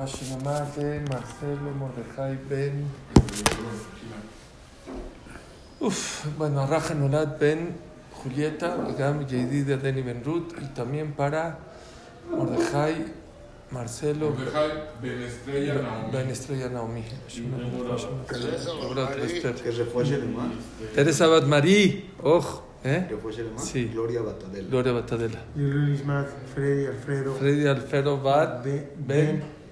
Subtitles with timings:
[0.00, 0.06] De
[1.10, 2.86] Marcelo Mordejai Ben.
[5.78, 7.76] Uf, bueno, Raja Nolad Ben
[8.22, 11.58] Julieta, Gam Yedida Deni Ben Ruth y también para
[12.30, 13.12] Mordejai
[13.72, 14.70] Marcelo Mordejai
[15.02, 16.12] Ben Estrella Naomi.
[16.12, 17.04] Ben Estrella Naomi.
[19.62, 20.52] Que refuerce el más.
[20.94, 23.06] Teresa Bat Marie, oh, ¿eh?
[23.58, 23.90] Sí.
[23.92, 24.66] Gloria Batadela.
[24.66, 25.40] Gloria Batadela.
[25.54, 28.64] Luis Mac, Freddy, Alfredo, Freddy Alfredo Bat
[28.96, 29.59] Ben,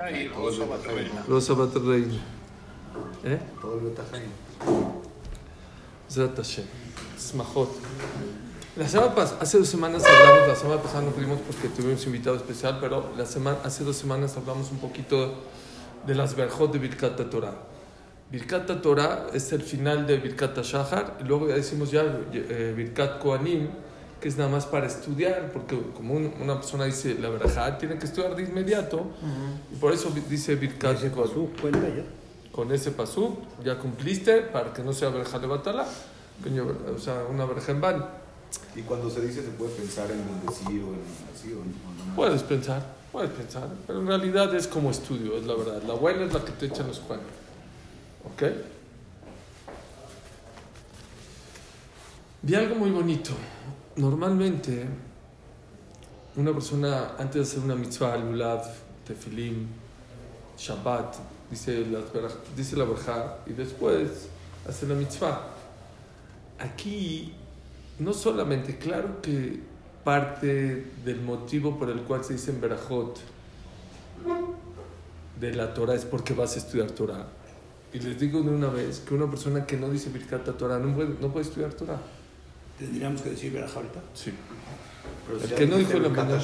[0.00, 0.64] Ay, Rosa
[3.24, 3.38] ¿Eh?
[3.60, 3.94] Todo el
[6.10, 6.64] Zrat Hashem.
[7.18, 7.70] Smajot.
[8.76, 12.36] La semana pas hace dos semanas hablamos, la semana pasada no pudimos porque tuvimos invitado
[12.36, 15.32] especial, pero la semana, hace dos semanas hablamos un poquito
[16.04, 17.54] de las verjot de Birkat Torah.
[18.32, 23.20] Birkat Torah es el final de Birkat Shahar, y luego ya decimos ya eh, Birkat
[23.20, 23.68] Koanim,
[24.24, 27.98] que es nada más para estudiar, porque como un- una persona dice la verajá, tiene
[27.98, 29.04] que estudiar de inmediato,
[29.70, 31.28] y por eso dice Birkat Ese Koanim.
[31.28, 31.48] pasú.
[32.50, 37.44] Con ese pasú ya cumpliste para que no sea verja de batala, o sea, una
[37.44, 38.06] verja en van.
[38.74, 41.02] Y cuando se dice, se puede pensar en bendecir o en
[41.34, 42.16] así o no.
[42.16, 45.82] Puedes pensar, puedes pensar, pero en realidad es como estudio, es la verdad.
[45.82, 47.28] La buena es la que te echan los cuernos.
[48.24, 48.42] ¿Ok?
[52.40, 53.32] Vi algo muy bonito.
[53.96, 54.86] Normalmente,
[56.36, 58.64] una persona antes de hacer una mitzvah, lulav,
[59.06, 59.68] tefilim,
[60.58, 61.14] shabbat,
[61.48, 62.00] dice la,
[62.56, 64.28] dice la verja y después
[64.68, 65.42] hace la mitzvah.
[66.58, 67.34] Aquí,
[68.00, 69.60] no solamente, claro que
[70.02, 73.20] parte del motivo por el cual se dice en Berajot
[75.40, 77.26] de la Torah es porque vas a estudiar Torah.
[77.92, 80.92] Y les digo de una vez que una persona que no dice Birkat Torah no
[80.94, 82.00] puede, no puede estudiar Torah.
[82.78, 84.00] Tendríamos que decir Verajá ahorita.
[84.14, 84.32] Sí.
[85.26, 86.42] Pero el si que no dijo en la mañana.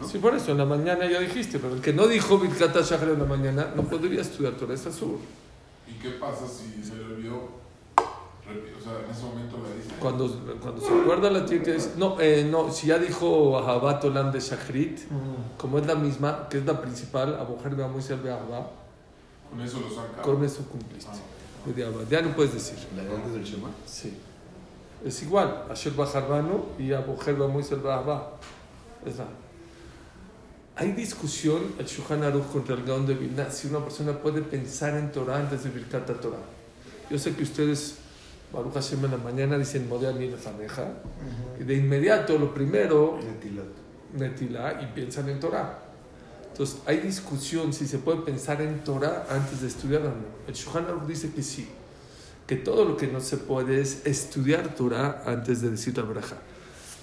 [0.00, 0.08] ¿no?
[0.08, 3.08] Sí, por eso, en la mañana ya dijiste, pero el que no dijo Birkat Shahar
[3.10, 5.18] en la mañana no podría estudiar Torah, azul.
[5.86, 7.58] ¿Y qué pasa si se le olvidó?
[8.48, 9.94] O sea, en ese momento la dice.
[10.00, 10.28] Cuando,
[10.60, 14.32] cuando se acuerda la tiene que decir, no, eh, no, si ya dijo Ahabat Olam
[14.32, 15.00] de Shachrit,
[15.58, 18.70] como es la misma, que es la principal, Aboher Beamuis el Beahaba,
[19.50, 20.22] Con eso lo saca.
[20.22, 21.18] con eso cumpliste.
[21.66, 22.04] Bediabad.
[22.10, 22.78] Ya no puedes decir.
[22.96, 23.68] La de antes del Shema.
[23.86, 24.16] Sí.
[25.04, 28.32] Es igual, Asher Bajarbanu y Aboher Beamuis el Beahaba.
[29.06, 29.26] Es la.
[30.76, 34.96] Hay discusión, el Shulchan Aruch contra el Gaon de Vilna, si una persona puede pensar
[34.96, 36.38] en Torah antes de Birkat Torah.
[37.10, 37.96] Yo sé que ustedes,
[38.52, 40.86] Baruch Hashem, en la mañana dicen Modea ni Lefaneja,
[41.58, 43.18] y de inmediato, lo primero.
[44.14, 45.80] Netilá y piensan en Torah.
[46.52, 50.26] Entonces, hay discusión si se puede pensar en Torah antes de estudiar o no.
[50.46, 51.68] El Shulchan Aruch dice que sí,
[52.48, 56.36] que todo lo que no se puede es estudiar Torah antes de decir la braja.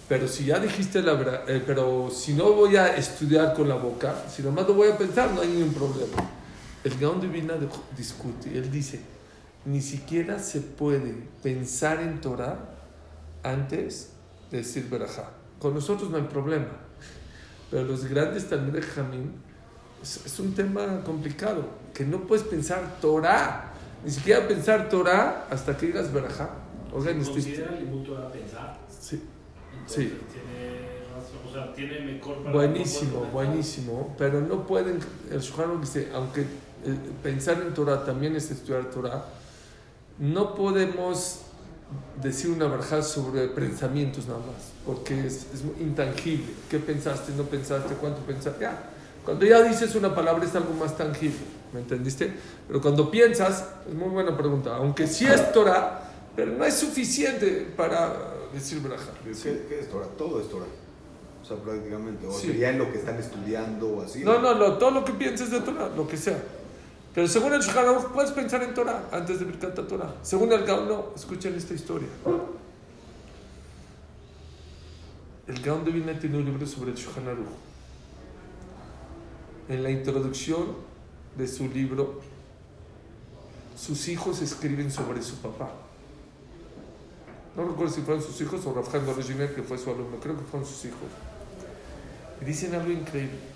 [0.09, 4.25] Pero si ya dijiste la braja, pero si no voy a estudiar con la boca,
[4.27, 6.17] si nomás lo voy a pensar, no hay ningún problema.
[6.83, 8.99] El Gaon de Vilna de- discute, él dice,
[9.65, 11.13] ni siquiera se puede
[11.43, 12.57] pensar en Torah
[13.43, 14.09] antes
[14.49, 15.29] de decir braja.
[15.59, 16.69] Con nosotros no hay problema.
[17.69, 19.31] Pero los grandes Talmud Jamín
[20.01, 23.73] es, es un tema complicado, que no puedes pensar Torah,
[24.05, 26.49] ni siquiera pensar Torah hasta que digas Berajá.
[26.93, 28.77] Oigan, este- ¿Considera el a pensar?
[28.87, 29.21] sí,
[29.73, 30.17] Entonces, Sí.
[30.31, 34.99] Tiene, o sea, tiene mejor para buenísimo, buenísimo, pero no pueden,
[35.31, 36.45] el Aruch dice, aunque eh,
[37.23, 39.25] pensar en Torah también es estudiar Torah,
[40.19, 41.41] no podemos
[42.21, 46.45] decir una verja sobre pensamientos nada más, porque es, es intangible.
[46.69, 47.31] ¿Qué pensaste?
[47.35, 47.93] ¿No pensaste?
[47.95, 48.61] ¿Cuánto pensaste?
[48.61, 48.89] Ya.
[49.23, 51.37] Cuando ya dices una palabra es algo más tangible,
[51.75, 52.33] ¿me entendiste?
[52.67, 57.67] Pero cuando piensas, es muy buena pregunta, aunque sí es Torah, pero no es suficiente
[57.77, 58.13] para
[58.53, 59.11] decir verja.
[59.23, 60.07] ¿Qué, qué es Torah?
[60.17, 60.65] Todo es Torah.
[61.41, 62.25] O sea, prácticamente.
[62.25, 62.47] O Sí.
[62.47, 64.23] sería en lo que están estudiando o así.
[64.23, 66.41] No, no, lo- todo lo que pienses de Torah, lo que sea.
[67.13, 70.15] Pero según el Shulchan puedes pensar en Torah antes de Birkat Torah.
[70.21, 71.11] Según el Gaon, no.
[71.15, 72.07] Escuchen esta historia.
[75.47, 77.23] El Gaon de Vilna tiene un libro sobre el Shulchan.
[79.69, 80.65] En la introducción
[81.37, 82.21] de su libro,
[83.77, 85.69] sus hijos escriben sobre su papá.
[87.55, 90.17] No recuerdo si fueron sus hijos o Rafjan Dorejiner, que fue su alumno.
[90.21, 90.99] Creo que fueron sus hijos.
[92.41, 93.55] Y dicen algo increíble.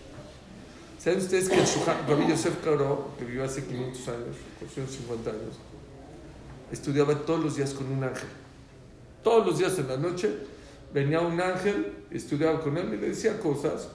[0.97, 5.55] ¿Saben ustedes que el Shuhan, Rabbi Yosef Karo, que vivió hace 500 años, 450 años,
[6.71, 8.27] estudiaba todos los días con un ángel?
[9.23, 10.29] Todos los días en la noche
[10.93, 13.89] venía un ángel, estudiaba con él y le decía cosas.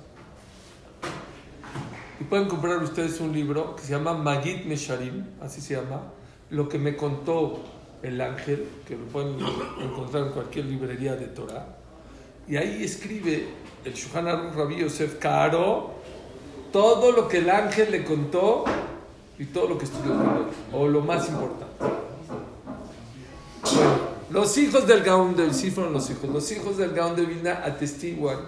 [2.21, 6.03] Y pueden comprar ustedes un libro que se llama Magid Mesharim, así se llama,
[6.51, 7.61] lo que me contó
[8.03, 9.37] el ángel, que lo pueden
[9.81, 11.67] encontrar en cualquier librería de Torah.
[12.47, 13.49] Y ahí escribe
[13.85, 15.95] el Shuhan Aruch Rabbi Yosef Karo
[16.75, 18.65] todo lo que el ángel le contó
[19.39, 20.13] y todo lo que estudió
[20.73, 21.73] o lo más importante.
[23.73, 23.91] Bueno,
[24.31, 26.29] los hijos del Gaón de sí fueron los hijos.
[26.31, 28.39] Los hijos del Gaón de Vilna atestiguan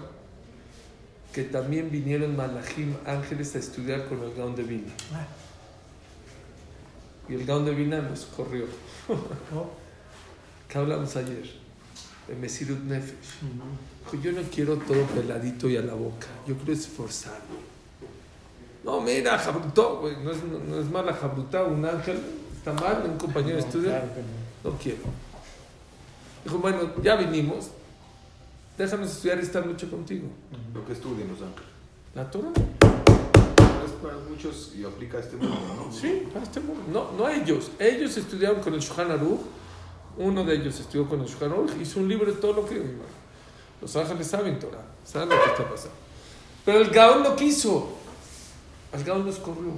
[1.33, 4.93] que también vinieron Malachim, ángeles, a estudiar con el Gaón de Vilna.
[7.29, 8.65] Y el Gaón de Vilna nos corrió.
[10.67, 11.49] ¿Qué hablamos ayer?
[12.27, 13.39] De Mesirut Nefesh.
[13.41, 16.27] Dijo, yo no quiero todo peladito y a la boca.
[16.47, 17.77] Yo quiero esforzarme.
[18.83, 22.21] No, mira, Jabrutó, güey, no es, no, no es mala Jabrutá, un ángel,
[22.55, 23.89] está mal, un compañero de estudio.
[23.89, 24.71] Claro que no.
[24.71, 25.03] No quiero.
[26.43, 27.71] Dijo, bueno, ya vinimos,
[28.77, 30.27] déjanos estudiar esta noche contigo.
[30.73, 31.69] Lo que estudian los ángeles.
[32.13, 32.51] La Torah.
[33.85, 35.91] Es para muchos y aplica a este mundo, ¿no?
[35.91, 36.83] Sí, para este mundo.
[36.91, 37.71] No, no ellos.
[37.79, 39.41] Ellos estudiaron con el Shulchan Aruch.
[40.17, 41.71] Uno de ellos estudió con el Shulchan Aruch.
[41.81, 42.81] Hizo un libro de todo lo que...
[43.81, 44.85] Los ángeles saben Torah.
[45.03, 45.95] Saben lo que está pasando.
[46.65, 47.89] Pero el Gaón no quiso.
[48.91, 49.71] El Gaón nos corrió.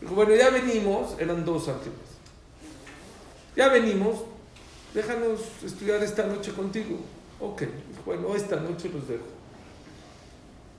[0.00, 1.14] Dijo, bueno, ya venimos.
[1.18, 1.98] Eran dos ángeles.
[3.56, 4.16] Ya venimos.
[4.98, 6.98] Déjanos estudiar esta noche contigo.
[7.38, 7.62] Ok.
[8.04, 9.22] Bueno, esta noche los dejo.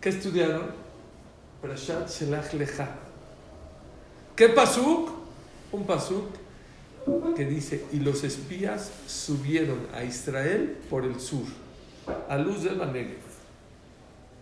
[0.01, 0.71] ¿Qué estudiaron?
[1.61, 2.51] Parashat Shelach.
[4.35, 5.09] ¿Qué pasuk?
[5.71, 6.25] Un pasuk
[7.33, 11.45] que dice, y los espías subieron a Israel por el sur,
[12.27, 13.21] a luz del Negev.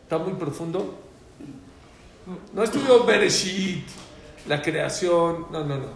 [0.01, 0.97] ¿Está muy profundo?
[2.51, 3.85] No estudió Bereshit,
[4.47, 5.89] la creación, no, no, no.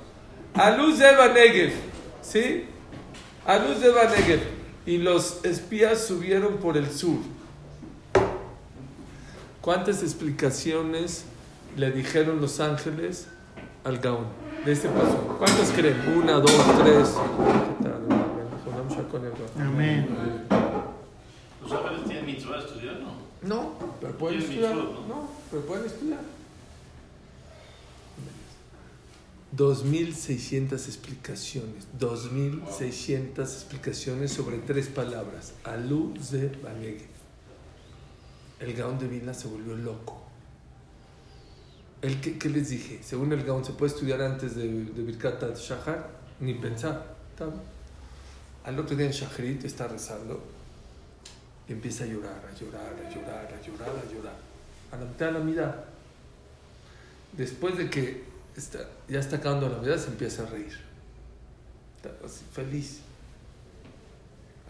[0.53, 1.73] A luz del Negev,
[2.21, 2.67] ¿sí?
[3.45, 4.41] A luz del Negev.
[4.85, 7.17] Y los espías subieron por el sur.
[9.61, 11.25] ¿Cuántas explicaciones
[11.77, 13.27] le dijeron los ángeles
[13.83, 14.25] al Gaón
[14.65, 15.35] de este paso?
[15.37, 15.97] ¿Cuántas creen?
[16.17, 16.51] Una, dos,
[16.83, 17.15] tres.
[19.59, 20.07] Amén.
[21.61, 22.95] ¿Los ángeles tienen mitzvah de estudiar?
[22.99, 23.21] No.
[23.43, 24.75] No, pero pueden estudiar.
[24.75, 25.15] mitzvot, ¿no?
[25.15, 26.19] No, pero pueden estudiar.
[29.55, 35.53] 2.600 explicaciones, 2.600 explicaciones sobre tres palabras.
[35.63, 37.09] Alú ze Banegev.
[38.59, 40.21] El Gaón de Vilna se volvió loco.
[42.01, 42.99] El que, ¿Qué les dije?
[43.03, 46.09] Según el Gaón, ¿se puede estudiar antes de, de Birkat Shahar?
[46.39, 47.15] Ni pensar.
[47.37, 47.51] Bien.
[48.63, 50.39] Al otro día en Shaharit está rezando
[51.67, 54.35] y empieza a llorar, a llorar, a llorar, a llorar, a llorar.
[54.91, 55.85] A la mitad de la mirada.
[57.33, 58.23] Después de que
[58.55, 60.77] está, ya está acabando la vida, se empieza a reír.
[61.97, 62.99] Está así, feliz.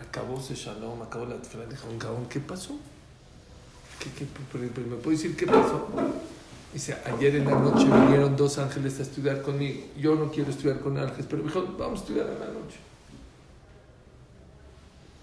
[0.01, 1.66] Acabó ese shalom, acabó la tefilá.
[1.66, 1.88] Dijo,
[2.30, 2.78] ¿qué pasó?
[4.00, 4.25] ¿Qué, qué,
[4.81, 5.88] ¿Me puede decir qué pasó?
[6.74, 9.81] Dice, ayer en la noche vinieron dos ángeles a estudiar conmigo.
[9.98, 12.78] Yo no quiero estudiar con ángeles, pero me dijo, vamos a estudiar en la noche.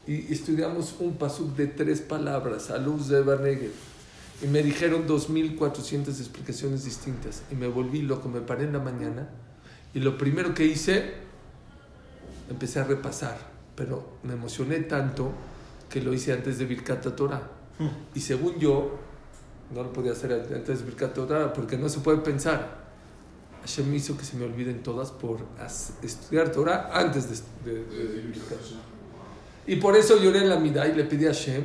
[0.06, 3.72] Y estudiamos un pasuk de tres palabras, a luz de Barneger.
[4.42, 7.42] Y me dijeron 2.400 explicaciones distintas.
[7.50, 9.28] Y me volví loco, me paré en la mañana.
[9.94, 11.14] Y lo primero que hice,
[12.50, 13.36] empecé a repasar.
[13.74, 15.32] Pero me emocioné tanto
[15.90, 17.50] que lo hice antes de Birkat Torah.
[18.14, 18.98] Y según yo,
[19.74, 22.86] no lo podía hacer antes de Birkat Torah porque no se puede pensar.
[23.62, 25.40] Hashem hizo que se me olviden todas por
[26.02, 27.28] estudiar Torah antes
[27.64, 28.22] de, de, de- de.
[29.66, 31.62] Y por eso lloré en la mitad y le pedí a Hashem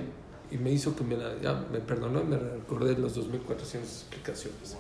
[0.54, 4.76] y me hizo que me, la- me perdonó me recordé los 2.400 explicaciones.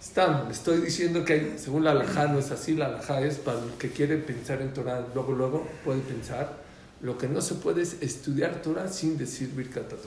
[0.00, 3.70] Está, estoy diciendo que según la alajá no es así, la alajá es para el
[3.72, 6.64] que quiere pensar en Torah, luego, luego puede pensar.
[7.02, 10.00] Lo que no se puede es estudiar Torah sin decir Birkat Torah.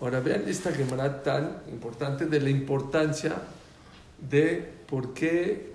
[0.00, 3.36] Ahora vean esta Gemara tan importante de la importancia
[4.30, 5.72] de por qué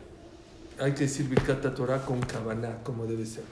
[0.80, 3.44] hay que decir Birkat Torah con Kavaná, como debe ser.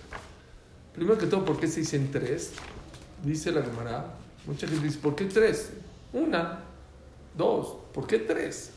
[0.94, 2.52] Primero que todo, ¿por qué se dicen tres?
[3.24, 4.06] Dice la Gemara.
[4.46, 5.70] Mucha gente dice, ¿por qué tres?
[6.14, 6.60] Una,
[7.38, 8.72] dos, ¿por qué tres?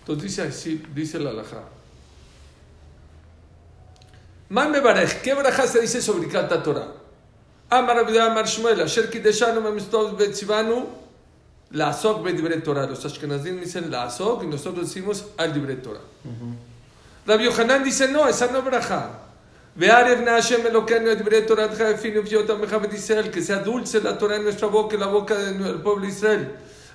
[0.00, 1.62] Entonces dice así, dice la alajá.
[4.48, 6.88] Man barej, ¿qué baraja se dice sobre Kata Torah?
[7.70, 10.86] Amar Abidá Amar Shmuel, Asher Kideshanu Memistov Betzivanu,
[11.70, 12.86] la Azok Bedivre Torah.
[12.86, 16.00] Los Ashkenazim dicen la Azok y nosotros decimos al Dibre Torah.
[17.26, 19.20] Rabbi Yohanan dice, no, esa no es baraja.
[23.30, 26.50] Que sea dulce la Torah en nuestra boca y la boca del pueblo de Israel.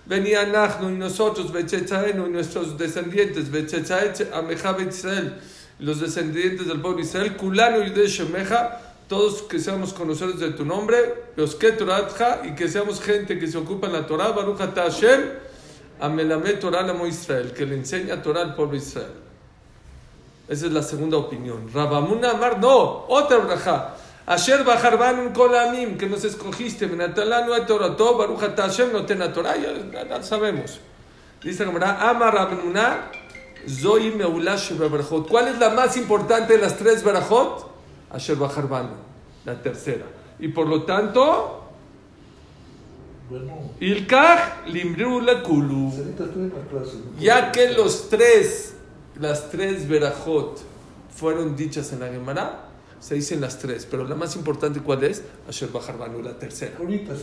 [0.06, 5.34] venía Nachno y nosotros, Bechetzaenu y nuestros descendientes, Bechetzaet Ameja Bet Israel,
[5.80, 8.80] los descendientes del pueblo de Israel, Kulano y de Shemeja,
[9.10, 13.48] todos que seamos conocedores de tu nombre, los que Toratja, y que seamos gente que
[13.48, 15.22] se ocupa en la Torah, Baruch Hashem,
[16.00, 19.27] Amelame Torah Lamo Israel, que le enseña Torah al pueblo de Israel.
[20.48, 21.70] Esa es la segunda opinión.
[21.74, 23.96] Rabamuna Amar, no, otra braja.
[24.26, 30.24] Asher Bajarban Kolamim, que nos escogiste, Benatalanu et Torato, Baruch Ata Hashem, no ten ya,
[30.24, 30.80] sabemos.
[31.42, 33.12] Dice la Gemara, Amar Rabamuna,
[33.68, 35.28] Zoy Meula Shebeberjot.
[35.28, 37.70] ¿Cuál es la más importante de las tres Berajot?
[38.12, 38.90] Asher Bajarban,
[39.46, 40.06] la tercera.
[40.40, 41.64] Y por lo tanto,
[43.80, 45.92] Ilkach Limriu Kulu.
[47.20, 48.76] Ya que los tres,
[49.20, 50.60] las tres verajot
[51.16, 52.70] fueron dichas en la Gemara,
[53.00, 55.24] se dicen las tres, pero la más importante ¿cuál es?
[55.48, 56.78] Asher Bajarbanu, la tercera.
[56.78, 57.14] Ahorita.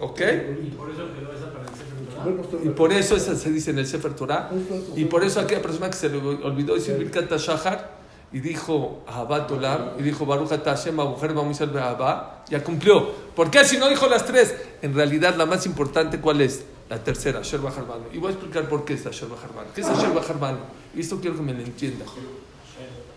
[0.00, 0.20] ¿Ok?
[0.20, 2.64] Y por eso quedó esa para el Sefer Torah.
[2.64, 4.50] Y por eso esa se dice en el Sefer Torah.
[4.96, 9.50] Y por eso aquella persona que se le olvidó decir Birkat Shahar y dijo Ahabat
[9.52, 13.12] Olam y dijo Baruch Hashem mujer vamos a Abba, ya cumplió.
[13.36, 14.54] ¿Por qué si no dijo las tres?
[14.82, 16.64] En realidad la más importante ¿cuál es?
[16.88, 18.04] La tercera, Asher Bajarbanu.
[18.12, 19.68] Y voy a explicar por qué es Asher Bajarbanu.
[19.74, 20.58] ¿Qué es Asher Bajarbanu?
[20.94, 22.04] Y esto quiero que me lo entienda.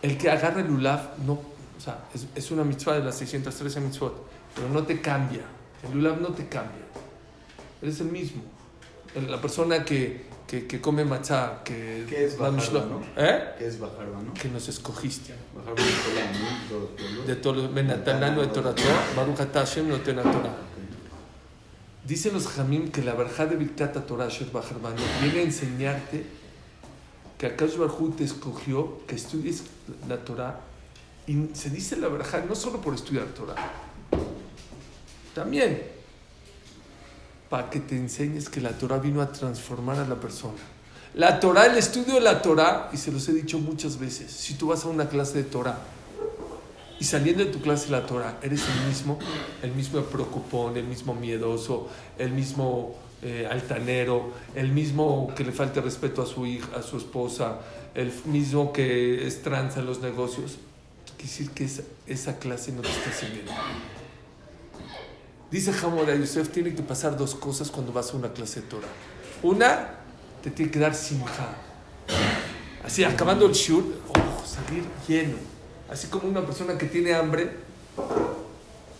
[0.01, 3.79] El que agarra el Lulav, no, o sea, es, es una mitzvah de las 613
[3.81, 4.13] mitzvot,
[4.55, 5.41] pero no te cambia.
[5.83, 6.85] El Lulav no te cambia.
[7.81, 8.41] Eres el mismo.
[9.27, 13.01] La persona que, que, que come matzah, que ¿Qué es da bajarba, mishloach, no?
[13.15, 13.55] ¿Eh?
[13.57, 14.33] ¿Qué es bajarba, no?
[14.33, 15.33] Que nos escogiste.
[15.55, 15.91] Bajarba de.
[16.69, 17.27] Todos los pueblos.
[17.27, 18.75] De todo, Benatanano de Torah,
[19.15, 20.23] Baruch Hashem no Torah.
[22.07, 24.47] Dicen los jamim que la verja de Birkat Torah, Sher
[25.21, 26.25] viene a enseñarte
[27.37, 29.63] que Akash Barhu te escogió que estudies
[30.07, 30.61] la Torah.
[31.27, 33.55] Y se dice la verja no solo por estudiar Torah,
[35.35, 35.81] también
[37.49, 40.55] para que te enseñes que la Torah vino a transformar a la persona.
[41.13, 44.53] La Torah, el estudio de la Torah, y se los he dicho muchas veces, si
[44.53, 45.77] tú vas a una clase de Torah
[46.99, 49.19] y saliendo de tu clase la Torah eres el mismo,
[49.61, 51.87] el mismo preocupón, el mismo miedoso,
[52.17, 56.97] el mismo eh, altanero, el mismo que le falta respeto a su hija, a su
[56.97, 57.59] esposa,
[57.93, 60.57] el mismo que es tranza en los negocios,
[61.17, 63.51] quiere decir que esa, esa clase no te está sirviendo.
[65.49, 68.87] Dice Hamora Yosef, tiene que pasar dos cosas cuando vas a una clase de Torah.
[69.43, 69.91] Una,
[70.43, 71.55] te tiene que dar simja.
[72.83, 75.56] Así, acabando el shur, oh, salir lleno.
[75.89, 77.49] Así como una persona que tiene hambre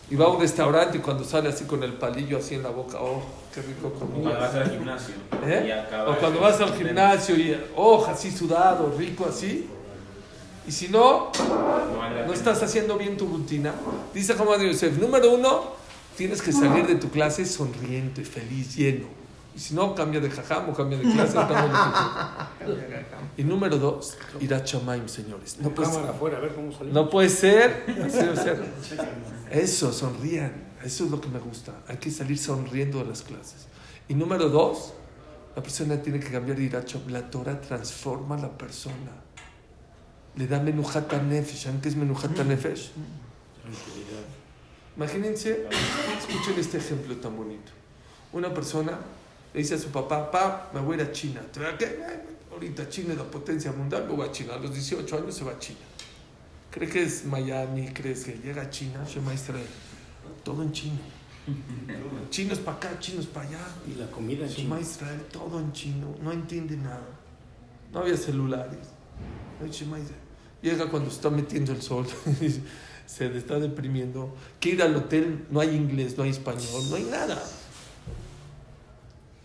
[0.09, 2.69] y va a un restaurante y cuando sale así con el palillo así en la
[2.69, 3.21] boca, oh,
[3.53, 4.39] qué rico Cuando comida.
[4.39, 5.13] vas al gimnasio.
[5.45, 5.85] ¿Eh?
[6.07, 9.67] O cuando vas al gimnasio y, oh, así sudado, rico así.
[10.65, 11.31] Y si no,
[12.25, 13.73] No estás haciendo bien tu rutina.
[14.13, 15.63] Dice Hamad Yosef, número uno,
[16.17, 19.16] tienes que salir de tu clase sonriente, feliz, lleno.
[19.57, 21.35] Y si no, cambia de jajam o cambia de clase.
[23.37, 25.57] y número dos, ir a Chamaim, señores.
[25.59, 27.83] No puede, ser, afuera, a ver cómo no puede ser.
[29.49, 30.67] Eso, sonrían.
[30.83, 31.73] Eso es lo que me gusta.
[31.87, 33.65] Hay que salir sonriendo de las clases.
[34.07, 34.93] Y número dos,
[35.55, 37.13] la persona tiene que cambiar de ir a Chamaim.
[37.13, 39.23] La Torah transforma a la persona.
[40.35, 41.63] Le da menujata nefesh.
[41.63, 42.91] ¿Saben qué es menujata nefesh?
[44.95, 45.67] Imagínense,
[46.19, 47.71] escuchen este ejemplo tan bonito.
[48.33, 48.99] Una persona
[49.53, 51.41] le dice a su papá, papá, me voy a ir a China.
[51.51, 51.85] ¿Te a qué?
[52.07, 54.55] "Ay, Ahorita China es la potencia mundial, me voy a China.
[54.55, 55.77] A los 18 años se va a China.
[56.71, 57.87] ¿Cree que es Miami?
[57.89, 59.05] ¿Crees que llega a China?
[59.07, 59.67] Shema Israel.
[60.43, 60.97] Todo en chino.
[62.31, 63.59] Chinos para acá, chinos para allá.
[63.87, 64.89] Y la comida en Shema China.
[64.89, 66.15] Israel, todo en chino.
[66.21, 67.07] No entiende nada.
[67.93, 68.79] No había celulares.
[69.63, 70.21] Ay, Shema Israel.
[70.61, 72.07] Llega cuando está metiendo el sol.
[73.05, 74.35] se le está deprimiendo.
[74.59, 77.41] Que ir al hotel, no hay inglés, no hay español, no hay nada.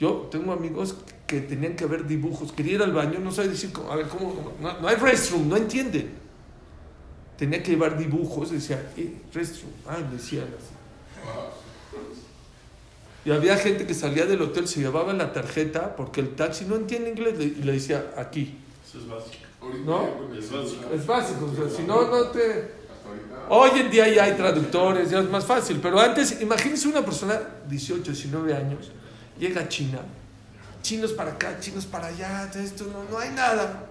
[0.02, 0.96] Yo tengo amigos
[1.28, 2.50] que tenían que ver dibujos.
[2.50, 4.34] Quería ir al baño, no sabe decir, cómo- a ver, ¿cómo?
[4.34, 4.52] cómo?
[4.60, 6.10] No, no hay restroom, no entienden.
[7.38, 9.70] Tenía que llevar dibujos, decía, eh, restroom.
[9.86, 10.74] Ah, decían así.
[13.24, 16.74] Y había gente que salía del hotel, se llevaba la tarjeta porque el taxi no
[16.74, 18.58] entiende inglés le- y le decía aquí.
[18.84, 19.36] Eso es básico.
[19.86, 20.08] ¿No?
[20.36, 20.92] Es básico.
[20.92, 22.82] Es básico, o sea, si no, no te...
[23.48, 27.40] Hoy en día ya hay traductores, ya es más fácil, pero antes, imagínense una persona,
[27.68, 28.90] 18, 19 años,
[29.38, 30.00] llega China,
[30.82, 33.86] chinos para acá, chinos para allá, esto no, no hay nada.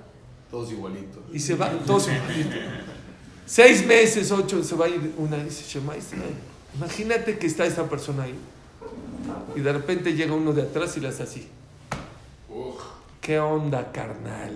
[0.50, 1.24] Todos igualitos.
[1.34, 2.54] Y se va, todos igualitos.
[3.46, 6.36] Seis meses, ocho, se va a ir una y dice, Shema Israel.
[6.76, 8.36] Imagínate que está esa persona ahí.
[9.56, 11.48] Y de repente llega uno de atrás y le hace así.
[13.22, 14.52] ¿Qué onda, carnal?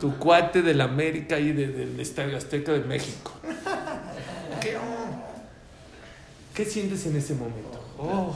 [0.00, 3.32] Tu cuate del América y de- del Estadio Azteca de México.
[4.60, 5.30] ¿Qué onda?
[6.54, 7.80] ¿Qué sientes en ese momento?
[7.98, 8.34] Oh,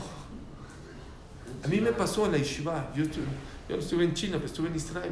[1.63, 2.91] A mí me pasó en la Yeshiva.
[2.95, 3.25] Yo, estuve,
[3.67, 5.11] yo no estuve en China, pero estuve en Israel.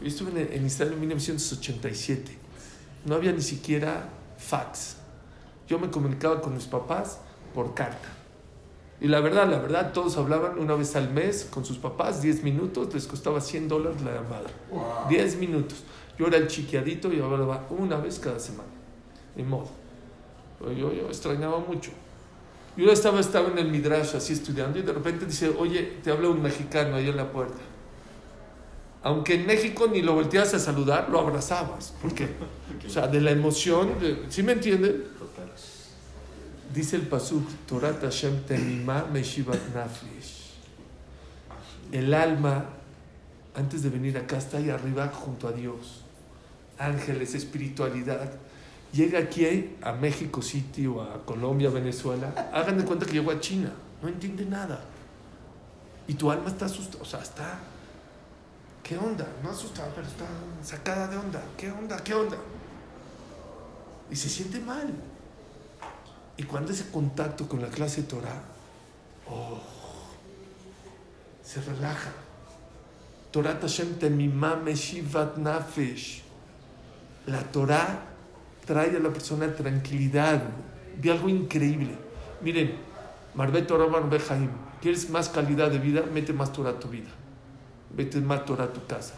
[0.00, 2.38] Yo estuve en, en Israel en 1987.
[3.04, 4.96] No había ni siquiera fax.
[5.68, 7.18] Yo me comunicaba con mis papás
[7.54, 8.08] por carta.
[9.00, 12.42] Y la verdad, la verdad, todos hablaban una vez al mes con sus papás, 10
[12.42, 14.46] minutos, les costaba 100 dólares la llamada.
[14.70, 15.08] Wow.
[15.08, 15.84] 10 minutos.
[16.18, 18.70] Yo era el chiquiadito y hablaba una vez cada semana.
[19.36, 19.68] Ni modo.
[20.60, 21.90] Yo, yo extrañaba mucho.
[22.76, 26.28] Yo estaba, estaba en el Midrash así estudiando y de repente dice, oye, te habla
[26.28, 27.58] un mexicano ahí en la puerta.
[29.02, 31.94] Aunque en México ni lo volteas a saludar, lo abrazabas.
[32.02, 32.28] ¿Por qué?
[32.86, 35.04] O sea, de la emoción, de- ¿sí me entienden?
[36.74, 40.52] Dice el pasuk, Torat Hashem temimah meshivat nafesh.
[41.92, 42.66] El alma,
[43.54, 46.02] antes de venir acá, está ahí arriba junto a Dios.
[46.78, 48.32] Ángeles, espiritualidad.
[48.92, 52.32] Llega aquí a México City o a Colombia, Venezuela.
[52.52, 53.72] Hagan de cuenta que llegó a China.
[54.02, 54.80] No entiende nada.
[56.08, 57.02] Y tu alma está asustada.
[57.02, 57.58] O sea, está.
[58.82, 59.26] ¿Qué onda?
[59.42, 60.26] No asustada, pero está
[60.62, 61.42] sacada de onda.
[61.56, 61.96] ¿Qué onda?
[61.98, 62.36] ¿Qué onda?
[64.10, 64.94] Y se siente mal.
[66.36, 68.42] Y cuando ese contacto con la clase Torah,
[69.28, 69.60] oh,
[71.42, 72.12] se relaja.
[73.30, 76.22] Torah Hashem temimah meshivat nafesh.
[77.26, 78.15] La Torah
[78.66, 80.42] trae a la persona tranquilidad.
[81.00, 81.96] Vi algo increíble.
[82.42, 82.74] Miren,
[83.34, 84.22] Marbet Torah Marbet.
[84.82, 86.02] ¿Quieres más calidad de vida?
[86.12, 87.08] Mete más Torah a tu vida.
[87.96, 89.14] Mete más Torah a tu casa.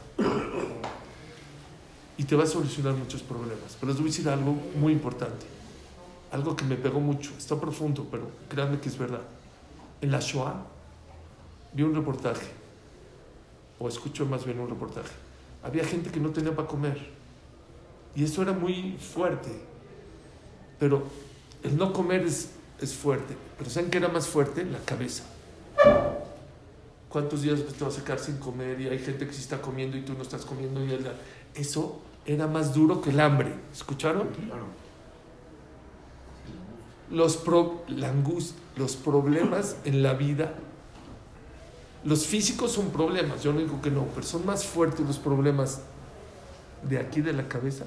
[2.16, 3.76] Y te va a solucionar muchos problemas.
[3.80, 5.46] Pero les voy a decir algo muy importante.
[6.30, 7.30] Algo que me pegó mucho.
[7.38, 9.22] Está profundo, pero créanme que es verdad.
[10.00, 10.64] En la Shoah
[11.72, 12.46] vi un reportaje.
[13.78, 15.12] O escucho más bien un reportaje.
[15.62, 17.17] Había gente que no tenía para comer.
[18.14, 19.50] Y eso era muy fuerte.
[20.78, 21.02] Pero
[21.62, 22.50] el no comer es,
[22.80, 23.36] es fuerte.
[23.58, 24.64] Pero ¿saben qué era más fuerte?
[24.64, 25.24] La cabeza.
[27.08, 28.80] ¿Cuántos días te vas a quedar sin comer?
[28.80, 30.84] Y hay gente que sí está comiendo y tú no estás comiendo.
[30.84, 31.06] Y el-
[31.54, 33.54] eso era más duro que el hambre.
[33.72, 34.28] ¿Escucharon?
[34.28, 34.66] Claro.
[37.10, 40.54] Los, pro- la angustia, los problemas en la vida.
[42.04, 45.80] Los físicos son problemas, yo no digo que no, pero son más fuertes los problemas
[46.82, 47.86] de aquí de la cabeza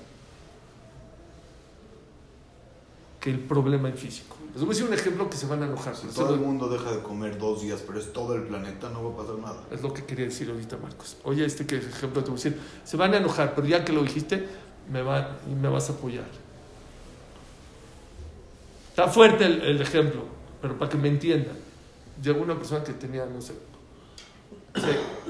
[3.21, 4.35] que el problema en físico.
[4.53, 5.95] Les voy a decir un ejemplo que se van a enojar.
[5.95, 9.03] Si todo el mundo deja de comer dos días, pero es todo el planeta, no
[9.03, 9.63] va a pasar nada.
[9.71, 11.15] Es lo que quería decir ahorita, Marcos.
[11.23, 12.59] Oye, este que ejemplo te voy a decir.
[12.83, 14.45] Se van a enojar, pero ya que lo dijiste,
[14.91, 16.25] me, va, me vas a apoyar.
[18.89, 20.23] Está fuerte el, el ejemplo,
[20.61, 21.55] pero para que me entiendan.
[22.21, 23.53] Llegó una persona que tenía, no sé,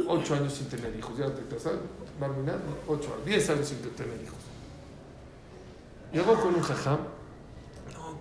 [0.08, 1.18] ocho años sin tener hijos.
[1.18, 1.74] Ya te casas,
[2.20, 2.56] Marminá,
[2.88, 4.40] ocho diez años sin tener hijos.
[6.12, 7.00] Llegó con un jajam,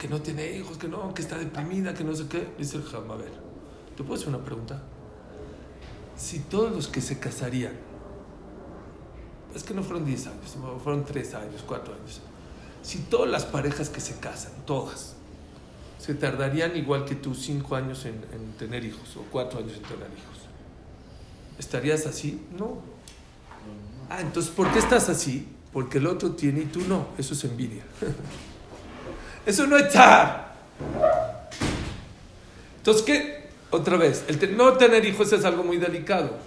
[0.00, 2.48] que no tiene hijos, que no, que está deprimida, que no sé qué.
[2.58, 3.30] Dice el jajam, a ver,
[3.96, 4.82] ¿te puedo hacer una pregunta?
[6.20, 7.72] si todos los que se casarían,
[9.54, 12.20] es que no fueron 10 años, fueron 3 años, 4 años,
[12.82, 15.14] si todas las parejas que se casan, todas,
[15.98, 19.82] se tardarían igual que tú 5 años en, en tener hijos o 4 años en
[19.82, 20.44] tener hijos,
[21.58, 22.42] ¿estarías así?
[22.56, 22.82] No.
[24.10, 25.48] Ah, entonces, ¿por qué estás así?
[25.72, 27.06] Porque el otro tiene y tú no.
[27.16, 27.84] Eso es envidia.
[29.50, 30.54] Eso no es estar.
[32.76, 33.48] Entonces, ¿qué?
[33.70, 36.38] Otra vez, el no tener hijos es algo muy delicado.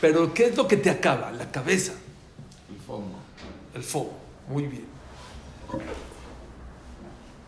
[0.00, 1.32] Pero ¿qué es lo que te acaba?
[1.32, 1.94] La cabeza,
[2.70, 3.18] El fondo.
[3.74, 4.16] el fuego.
[4.48, 4.84] Muy bien.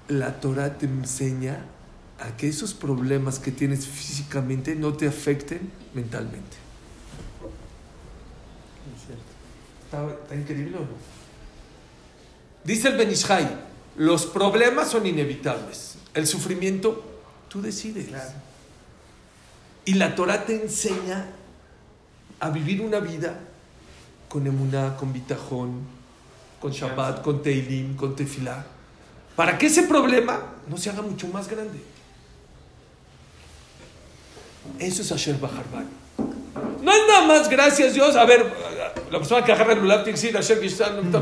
[0.08, 1.64] La Torah te enseña
[2.18, 6.56] a que esos problemas que tienes físicamente no te afecten mentalmente.
[9.84, 11.20] ¿Está, está increíble o no?
[12.64, 13.69] Dice el Benishai,
[14.00, 15.96] los problemas son inevitables.
[16.14, 17.04] El sufrimiento,
[17.50, 18.08] tú decides.
[19.84, 21.26] Y la Torah te enseña
[22.40, 23.38] a vivir una vida
[24.26, 25.82] con emuná, con bitajón,
[26.62, 28.64] con Shabbat, con Teilim, con Tefilá,
[29.36, 31.78] para que ese problema no se haga mucho más grande.
[34.78, 35.86] Eso es Asher Baharban.
[36.82, 38.16] No es nada más gracias Dios.
[38.16, 38.50] A ver,
[39.10, 41.12] la persona que agarra el lulav tiene que decir Asher Gishtan,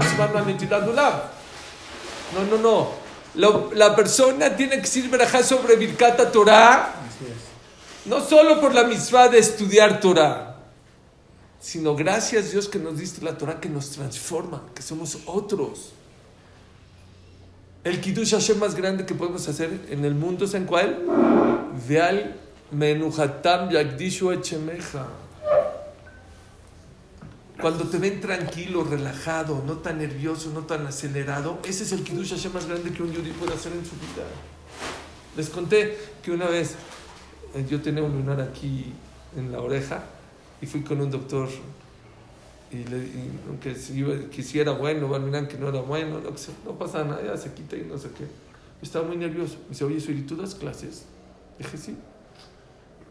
[0.86, 1.37] lulav.
[2.34, 2.88] No, no, no.
[3.34, 6.94] La, la persona tiene que decir verajá sobre Birkata Torah.
[8.04, 10.56] No solo por la misma de estudiar Torah,
[11.60, 15.92] sino gracias Dios que nos diste la Torah que nos transforma, que somos otros.
[17.84, 21.04] El Kiddush Hashem más grande que podemos hacer en el mundo, ¿saben cuál?
[21.86, 22.36] Veal
[22.70, 25.06] menuhatam yagdishu echemeja.
[27.60, 32.30] Cuando te ven tranquilo, relajado, no tan nervioso, no tan acelerado, ese es el Kiddush
[32.30, 34.24] Hashem más grande que un yudí puede hacer en su vida.
[35.36, 36.76] Les conté que una vez
[37.54, 38.92] eh, yo tenía un lunar aquí
[39.36, 40.04] en la oreja
[40.62, 41.48] y fui con un doctor
[42.70, 46.54] y, le, y aunque si iba- quisiera bueno, miran que no era bueno, que sea,
[46.64, 48.24] no pasa nada, ya se quita y no sé qué.
[48.80, 49.56] Estaba muy nervioso.
[49.64, 51.04] Me dice, oye, Suri, ¿tú das clases?
[51.58, 51.96] Dije, sí.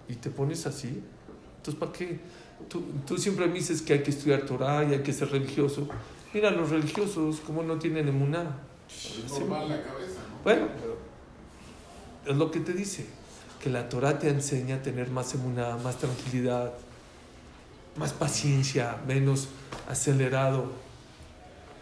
[0.08, 1.02] ¿Y te pones así?
[1.58, 2.20] Entonces, ¿para qué?
[2.70, 5.88] Tú, tú siempre me dices que hay que estudiar Torah y hay que ser religioso.
[6.34, 8.44] Mira, los religiosos, como no tienen emuná.
[8.44, 10.44] La cabeza, ¿no?
[10.44, 10.68] Bueno,
[12.26, 13.06] es lo que te dice,
[13.62, 16.74] que la Torah te enseña a tener más emuná, más tranquilidad,
[17.98, 19.48] más paciencia, menos
[19.90, 20.72] acelerado.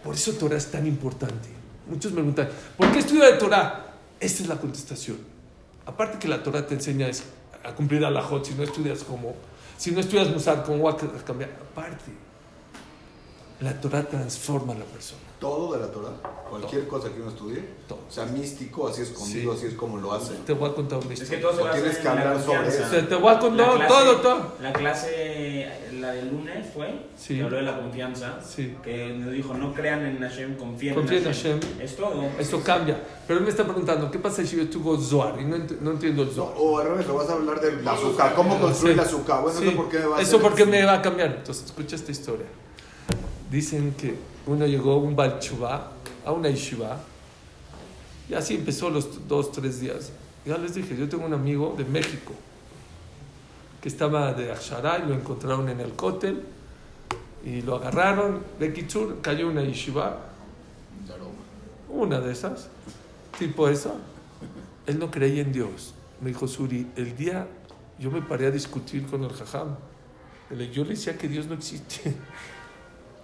[0.04, 1.50] Por eso Torah es tan importante.
[1.88, 3.94] Muchos me preguntan, ¿por qué estudia de Torah?
[4.20, 5.18] Esta es la contestación.
[5.86, 7.08] Aparte que la Torah te enseña
[7.64, 9.36] a cumplir a la si no estudias como,
[9.78, 11.52] si no estudias Musar, ¿cómo va a cambiar?
[11.72, 12.12] Aparte,
[13.62, 15.22] la Torah transforma a la persona.
[15.46, 16.10] Todo de la Torah,
[16.50, 18.00] cualquier cosa que uno estudie, Todo.
[18.10, 19.58] o sea, místico, así escondido, Sí.
[19.60, 20.34] así es como lo hace.
[20.44, 21.42] Te voy a contar una Es que historia.
[21.42, 22.88] todo se tienes en que hablar la sobre confianza.
[22.88, 24.54] O sea, te voy a contar La clase- todo, todo.
[24.62, 27.36] La clase, la del lunes fue, Sí.
[27.38, 28.76] que habló de la confianza, Sí.
[28.84, 31.60] que nos dijo, no crean en Hashem, confíen Confía en en Hashem.
[31.62, 31.82] Hashem.
[31.82, 32.24] Es todo.
[32.40, 33.00] Esto cambia.
[33.28, 35.40] Pero él me está preguntando, ¿qué pasa si yo estuvo Zohar?
[35.40, 36.54] Y no, ent- no entiendo el No, Zohar.
[36.58, 39.00] o al revés, lo vas a hablar del azúcar, cómo construir Sí.
[39.00, 39.44] el azúcar.
[39.44, 39.68] Bueno, Sí.
[39.68, 40.72] ¿eso por qué me va a Eso porque eso?
[40.72, 41.36] me va a cambiar.
[41.38, 42.48] Entonces, escucha esta historia.
[43.52, 44.16] Dicen que
[44.48, 45.92] uno llegó, un Balchubá,
[46.26, 47.00] a una Yeshiva,
[48.30, 50.12] y así empezó los dos, tres días.
[50.46, 52.34] Ya les dije, yo tengo un amigo de México
[53.82, 56.44] que estaba de Ashara y lo encontraron en el cótel
[57.44, 58.42] y lo agarraron.
[58.60, 60.20] De Kitsur cayó una Yeshiva,
[61.90, 62.68] una de esas,
[63.38, 63.94] tipo esa.
[64.88, 65.94] Él no creía en Dios.
[66.22, 67.48] Me dijo, Suri, el día
[68.00, 69.76] yo me paré a discutir con el jajam.
[70.72, 72.16] Yo le decía que Dios no existe.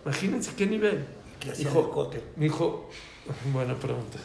[0.06, 1.06] Imagínense qué nivel.
[1.40, 2.24] ¿Qué hacía en Dijo- el cótel?
[2.36, 2.90] Me dijo,
[3.54, 4.18] buena pregunta.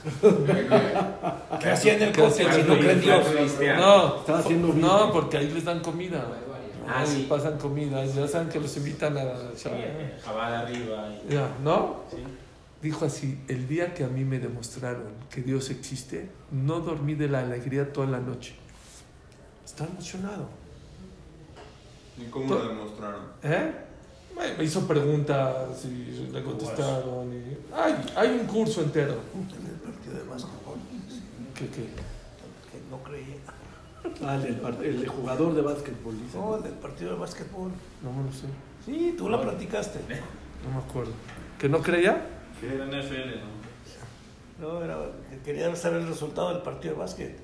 [1.60, 3.26] ¿Qué hacía en el ¿Qué cótel hacía si no creen Dios?
[3.28, 3.80] Cristiano.
[3.80, 6.26] No, Estaba haciendo un no, porque ahí les dan comida.
[6.88, 7.26] Ah, Ahí sí.
[7.28, 8.04] pasan comida.
[8.04, 9.24] Ya saben que los invitan a...
[10.24, 11.08] Jabal arriba.
[11.28, 12.02] Ya, ¿no?
[12.10, 12.18] sí.
[12.82, 17.26] Dijo así, el día que a mí me demostraron que Dios existe, no dormí de
[17.26, 18.54] la alegría toda la noche.
[19.64, 20.46] Estaba emocionado.
[22.18, 23.22] ¿Y cómo lo demostraron?
[23.42, 23.72] ¿Eh?
[24.36, 27.32] Me me hizo preguntas y le contestaron.
[27.32, 29.14] y- Ay, hay un curso entero.
[29.34, 30.78] En el partido de básquetbol,
[31.54, 31.82] ¿Qué, qué?
[31.84, 33.36] que no creía.
[34.24, 36.38] Ah, el, el jugador de básquetbol, dice.
[36.38, 37.70] No, el del partido de básquetbol.
[38.02, 38.46] No me lo sé.
[38.84, 39.98] Sí, tú la platicaste.
[40.64, 41.12] No me acuerdo.
[41.58, 42.24] ¿Que no creía?
[42.62, 43.56] Era NFL, ¿no?
[44.68, 44.96] No, era
[45.30, 47.38] que quería saber el resultado del partido de básquet.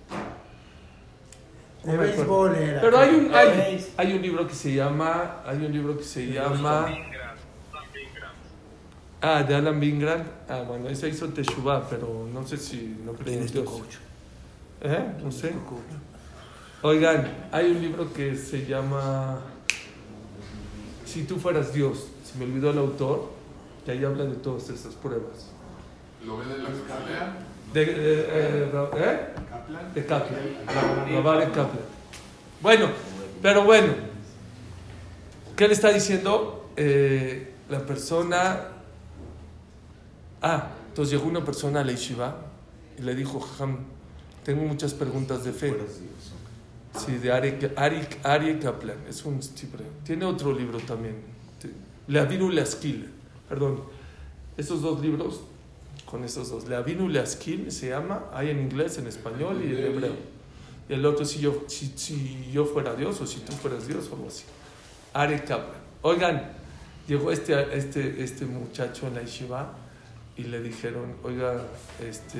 [1.84, 2.80] De béisbol era.
[2.80, 5.42] Pero hay un, hay, hay un libro que se llama.
[5.44, 6.86] Hay un libro que se llama.
[9.20, 10.22] Ah, de Alan Bingram.
[10.48, 13.60] Ah, bueno, ese hizo Teshuvah, pero no sé si no cree en ¿Quién es tu
[13.62, 13.70] Dios.
[13.70, 13.94] coach?
[14.80, 15.12] ¿Eh?
[15.22, 15.52] No sé.
[16.82, 19.40] Oigan, hay un libro que se llama
[21.04, 22.08] Si tú fueras Dios.
[22.24, 23.30] Se me olvidó el autor,
[23.84, 25.50] que ahí habla de todas esas pruebas.
[26.24, 27.36] ¿Lo ven en la fiscalía?
[27.72, 29.20] De, de- eh, ¿eh?
[29.94, 30.40] De Kaplan.
[31.52, 31.80] Kaplan.
[32.61, 32.88] Bueno,
[33.40, 33.92] pero bueno.
[35.56, 36.70] ¿Qué le está diciendo?
[36.76, 38.61] Eh, la persona.
[40.40, 42.37] Ah, entonces llegó una persona a la Yeshiva
[42.98, 43.78] y le dijo, Jajam,
[44.44, 45.74] tengo muchas preguntas de fe.
[46.98, 48.98] Sí, de Ari, Ari, Ari Kaplan.
[49.08, 49.78] Es un tipo.
[50.04, 51.16] Tiene otro libro también.
[52.08, 53.11] Leavinu Leaskil.
[53.48, 53.82] Perdón.
[54.56, 55.40] Esos dos libros,
[56.12, 56.68] con esos dos.
[56.68, 58.27] Leavinu Leaskil se llama.
[58.35, 60.14] Hay en inglés, en español y en hebreo.
[60.88, 64.09] Y el otro, si yo, si, si yo fuera Dios o si tú fueras Dios
[64.11, 64.44] o algo así.
[65.14, 65.81] Ari Kaplan.
[66.03, 66.53] Oigan,
[67.09, 69.72] llegó este, este, este muchacho en la yeshiva
[70.37, 71.62] y le dijeron, oiga,
[71.98, 72.38] este.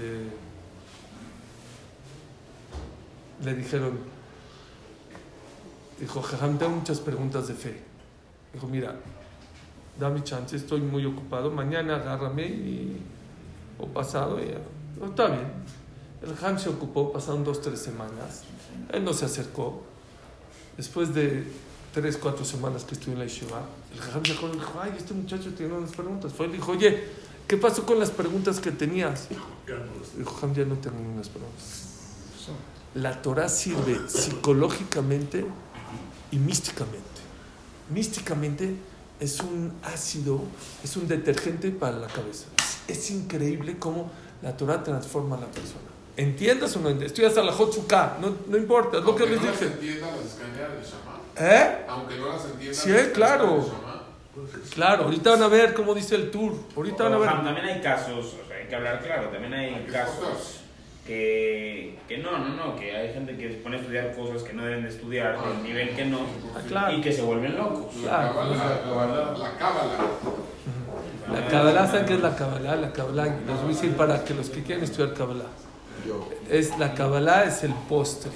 [3.43, 3.99] Le dijeron,
[5.99, 7.77] Dijo, Jajam, tengo muchas preguntas de fe.
[8.53, 8.97] Dijo, mira,
[10.01, 11.51] dame chance, estoy muy ocupado.
[11.51, 13.01] Mañana agárrame y,
[13.83, 14.39] o pasado.
[14.41, 14.55] Y,
[14.99, 15.47] no, está bien.
[16.23, 18.45] El Jajam se ocupó, pasaron dos, tres semanas.
[18.93, 19.83] Él no se acercó.
[20.77, 21.45] Después de
[21.93, 24.95] tres, cuatro semanas que estuve en la Yeshiva, el Jajam se acordó y dijo, ay,
[24.97, 26.33] este muchacho tiene unas preguntas.
[26.33, 27.05] Fue y le dijo, oye,
[27.47, 29.29] ¿qué pasó con las preguntas que tenías?
[29.29, 31.89] Dijo, Jajam, ya no tengo ninguna preguntas.
[32.95, 35.47] La Torah sirve psicológicamente
[36.31, 37.01] y místicamente.
[37.91, 38.77] Místicamente
[39.19, 40.41] es un ácido,
[40.85, 42.47] es un detergente para la cabeza.
[42.93, 44.11] Es, increíble cómo
[44.43, 45.81] la Torah transforma a la persona.
[46.17, 47.13] ¿Entiendas o no entiendas?
[47.13, 49.73] Estoy hasta la Hotzuka, no, no importa, es lo que Aunque les no las dije.
[49.73, 51.43] entienda las.
[51.53, 51.85] ¿Eh?
[51.89, 53.67] Aunque no las entienda Sí, las claro.
[54.75, 56.53] Claro, ahorita van a ver cómo dice el tour.
[56.77, 57.29] Ahorita van a ver.
[57.31, 60.61] También hay casos, o sea, hay que hablar claro, también hay Hay que casos
[61.07, 64.53] que, que no, no, no, que hay gente que se pone a estudiar cosas que
[64.53, 66.21] no deben de estudiar, del nivel que no,
[66.55, 66.97] Ah, claro.
[66.97, 67.95] y que se vuelven locos.
[67.97, 68.35] La Claro.
[68.35, 69.99] cábala, la cábala, la cábala.
[71.33, 72.77] La Kabbalah, ¿saben qué es la Kabbalah?
[72.77, 75.47] La Kabbalah, les voy a decir para que los que quieren estudiar Kabbalah.
[76.51, 78.31] Es, la Kabbalah es el postre.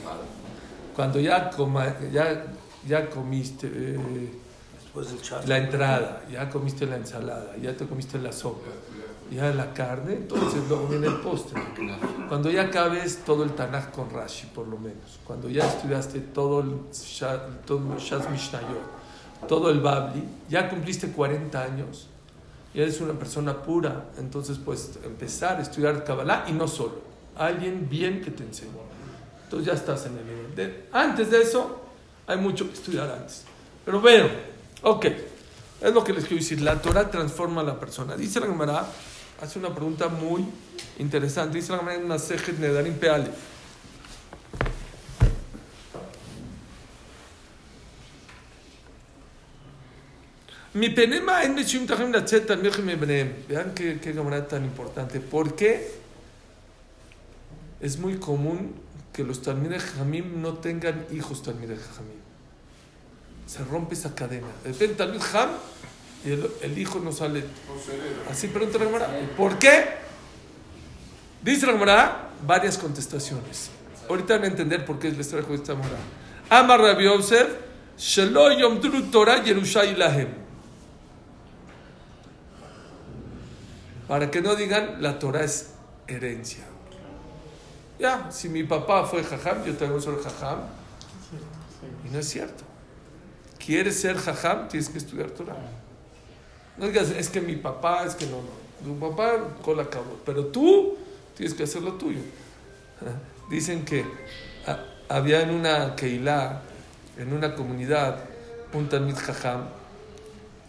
[0.94, 2.44] Cuando ya, coma- ya,
[2.86, 3.98] ya comiste eh,
[5.46, 8.70] la entrada, ya comiste la ensalada, ya te comiste la sopa,
[9.30, 11.60] ya la carne, entonces luego viene el postre.
[12.28, 15.18] Cuando ya acabes todo el Tanakh con Rashi, por lo menos.
[15.26, 21.10] Cuando ya estudiaste todo el Sha- todo el Shas Mishnayot, todo el Babli, ya cumpliste
[21.10, 22.08] 40 años,
[22.76, 27.00] ya eres una persona pura, entonces puedes empezar a estudiar Kabbalah y no solo,
[27.36, 28.68] alguien bien que te enseñe.
[29.44, 30.54] Entonces ya estás en el nivel.
[30.54, 31.80] De- antes de eso,
[32.26, 33.44] hay mucho que estudiar antes.
[33.84, 34.28] Pero bueno,
[34.82, 35.06] ok,
[35.80, 36.60] es lo que les quiero decir.
[36.60, 38.16] La Torah transforma a la persona.
[38.16, 38.86] Dice la Gemara,
[39.40, 40.44] hace una pregunta muy
[40.98, 41.56] interesante.
[41.58, 43.30] Dice la Gemara en Nedarim Peale.
[50.76, 52.46] Mi penema en Meshim Tachim Latzet.
[52.46, 55.20] Vean qué, qué Gemara tan importante.
[55.20, 55.90] ¿Por qué
[57.80, 58.74] es muy común
[59.10, 62.20] que los Talmidei Jamim no tengan hijos Talmidei Jamim?
[63.46, 64.48] Se rompe esa cadena.
[64.64, 65.48] De repente Talmid Jam
[66.26, 67.44] y el, el hijo no sale.
[68.30, 69.08] Así pregunta la Gemara.
[69.34, 69.82] ¿Por qué?
[71.42, 73.70] Dice la Gemara varias contestaciones.
[74.10, 75.96] Ahorita van a entender por qué les trajo esta Gemara.
[76.50, 77.48] Amar Rabbi Yosef,
[77.96, 80.44] Shelo Yomdru Torah Yerushay Lahem.
[84.08, 85.70] Para que no digan la Torah es
[86.06, 86.64] herencia.
[87.98, 90.60] Ya, si mi papá fue jajam, yo también soy jajam.
[92.04, 92.64] Y no es cierto.
[93.58, 94.68] ¿Quieres ser jajam?
[94.68, 95.56] Tienes que estudiar Torah.
[96.76, 98.66] No digas, es que mi papá, es que no, no.
[98.84, 100.20] Tu papá con la cabo.
[100.24, 100.96] Pero tú
[101.34, 102.20] tienes que hacer lo tuyo.
[103.50, 104.04] Dicen que
[104.66, 106.62] ah, había en una Keilah,
[107.18, 108.18] en una comunidad,
[108.72, 109.68] un Talmid Jajam,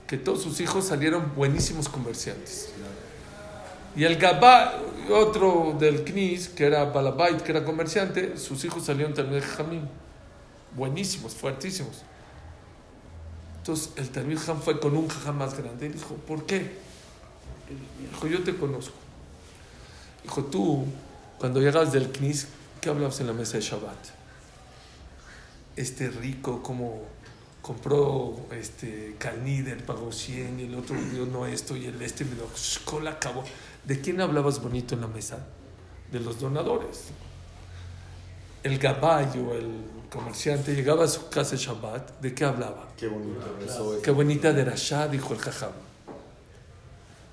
[0.07, 2.69] que todos sus hijos salieron buenísimos comerciantes.
[3.97, 4.75] Y el Gabá,
[5.09, 9.87] otro del Knis, que era Balabait, que era comerciante, sus hijos salieron Talmid Jajamim.
[10.75, 12.03] Buenísimos, fuertísimos.
[13.57, 16.77] Entonces el Talmid Jajam fue con un Jajam más grande y dijo, ¿por qué?
[18.11, 18.93] Dijo, yo te conozco.
[20.21, 20.85] Dijo, tú,
[21.39, 23.97] cuando llegabas del Knis, ¿qué hablabas en la mesa de Shabbat?
[25.75, 27.01] Este rico, como
[27.63, 32.35] compró este Calnider, pagó 100, y el otro dio no esto, y el este me
[32.85, 33.43] cola acabó.
[33.87, 35.47] ¿De quién hablabas bonito en la mesa?
[36.11, 37.05] De los donadores.
[38.61, 42.89] El gaballo, el comerciante, llegaba a su casa de Shabbat, ¿de qué hablaba?
[42.97, 44.01] Qué bonito eso.
[44.03, 45.71] Qué bonita derashá, dijo el jajam.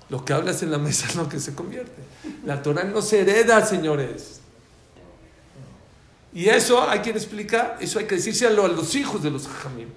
[0.07, 2.01] Lo que hablas en la mesa es lo que se convierte.
[2.45, 4.39] La Torah no se hereda, señores.
[6.33, 9.89] Y eso hay quien explica, eso hay que decírselo a los hijos de los jajamim.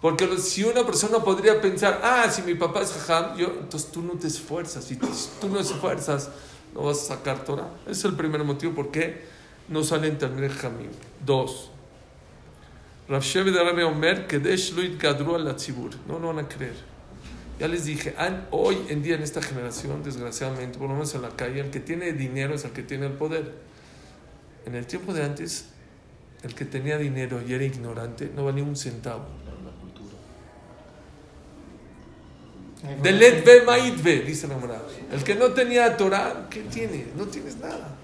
[0.00, 4.02] Porque si una persona podría pensar, ah, si mi papá es jajam, yo, entonces tú
[4.02, 4.84] no te esfuerzas.
[4.84, 5.08] Si tú,
[5.48, 6.30] no esfuerzas,
[6.74, 7.68] no vas a sacar Torah.
[7.82, 9.24] Ese es el primer motivo por qué
[9.68, 10.90] no salen también jajamim.
[11.24, 11.70] Dos.
[13.08, 15.90] Rav de Rabbi Omer, que Desh lo gadru al tzibur.
[16.06, 16.76] No lo van a creer.
[17.58, 18.14] Ya les dije,
[18.52, 21.80] hoy en día en esta generación, desgraciadamente, por lo menos en la calle, el que
[21.80, 23.52] tiene dinero es el que tiene el poder.
[24.64, 25.66] En el tiempo de antes,
[26.42, 29.26] el que tenía dinero y era ignorante no valía un centavo.
[33.02, 34.80] De let ve mait ve, dice la Gemara.
[35.12, 37.08] El que no tenía Torah, ¿qué tiene?
[37.16, 37.96] No tienes nada.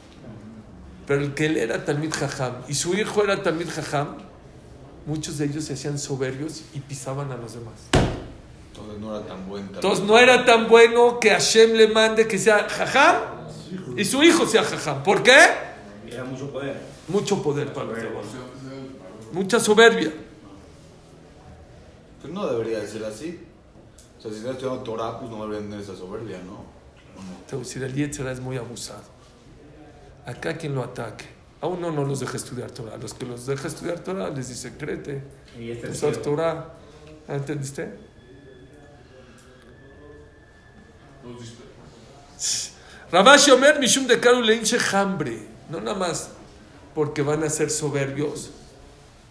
[1.07, 4.17] Pero el que él era Talmid Jajam y su hijo era Talmid Jajam,
[5.07, 7.75] muchos de ellos se hacían soberbios y pisaban a los demás.
[8.73, 9.65] Entonces no era tan buen.
[9.73, 13.17] Entonces no era tan bueno que Hashem le mande que sea Jajam
[13.97, 15.03] y su hijo sea Jajam.
[15.03, 15.39] ¿Por qué?
[16.11, 16.77] Era mucho poder.
[17.09, 18.25] Mucho poder para los demás.
[19.33, 20.13] Mucha soberbia.
[22.21, 23.41] Pues no debería de ser así.
[24.19, 26.65] O sea, si estás estudiando Torah, pues no deberían tener esa soberbia, ¿no?
[27.47, 29.03] Te voy a decir, el Yetzirah es muy abusado.
[30.27, 31.25] Acá quien lo ataque.
[31.61, 32.95] A uno no los deja estudiar Torah.
[32.95, 35.23] A los que los deja estudiar Torah les dice, créete.
[35.59, 36.75] Y este Eso es tío, Torah.
[37.29, 37.95] ¿Entendiste?
[41.25, 42.71] Los disper-
[43.11, 45.39] Rabashi Omer Mishum de Karu Leinche Hambre.
[45.71, 46.31] No nada más
[46.95, 48.51] porque van a ser soberbios.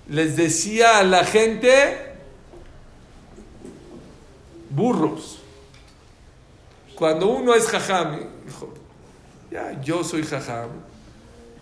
[0.07, 2.04] Les decía a la gente
[4.69, 5.39] burros.
[6.95, 8.19] Cuando uno es jajam,
[9.51, 10.69] ya, yo soy jajam,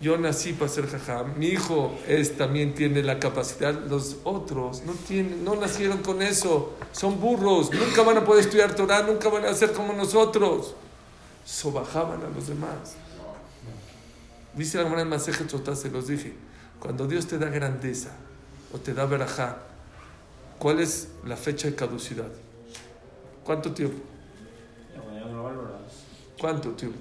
[0.00, 4.92] yo nací para ser jajam, mi hijo es, también tiene la capacidad, los otros no,
[4.92, 9.44] tienen, no nacieron con eso, son burros, nunca van a poder estudiar Torah, nunca van
[9.46, 10.74] a ser como nosotros
[11.44, 12.96] sobajaban a los demás.
[14.54, 16.32] Dice la Gemara en Masejet Sotá, se los dije.
[16.78, 18.10] Cuando Dios te da grandeza
[18.72, 19.58] o te da verajá,
[20.58, 22.30] ¿cuál es la fecha de caducidad?
[23.44, 23.98] ¿Cuánto tiempo?
[26.40, 26.98] ¿Cuánto tiempo?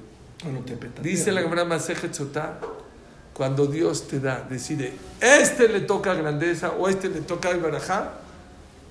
[1.02, 2.60] Dice la Gemara Masejet Sotá,
[3.34, 8.20] cuando Dios te da, decide, este le toca grandeza o este le toca el verajá,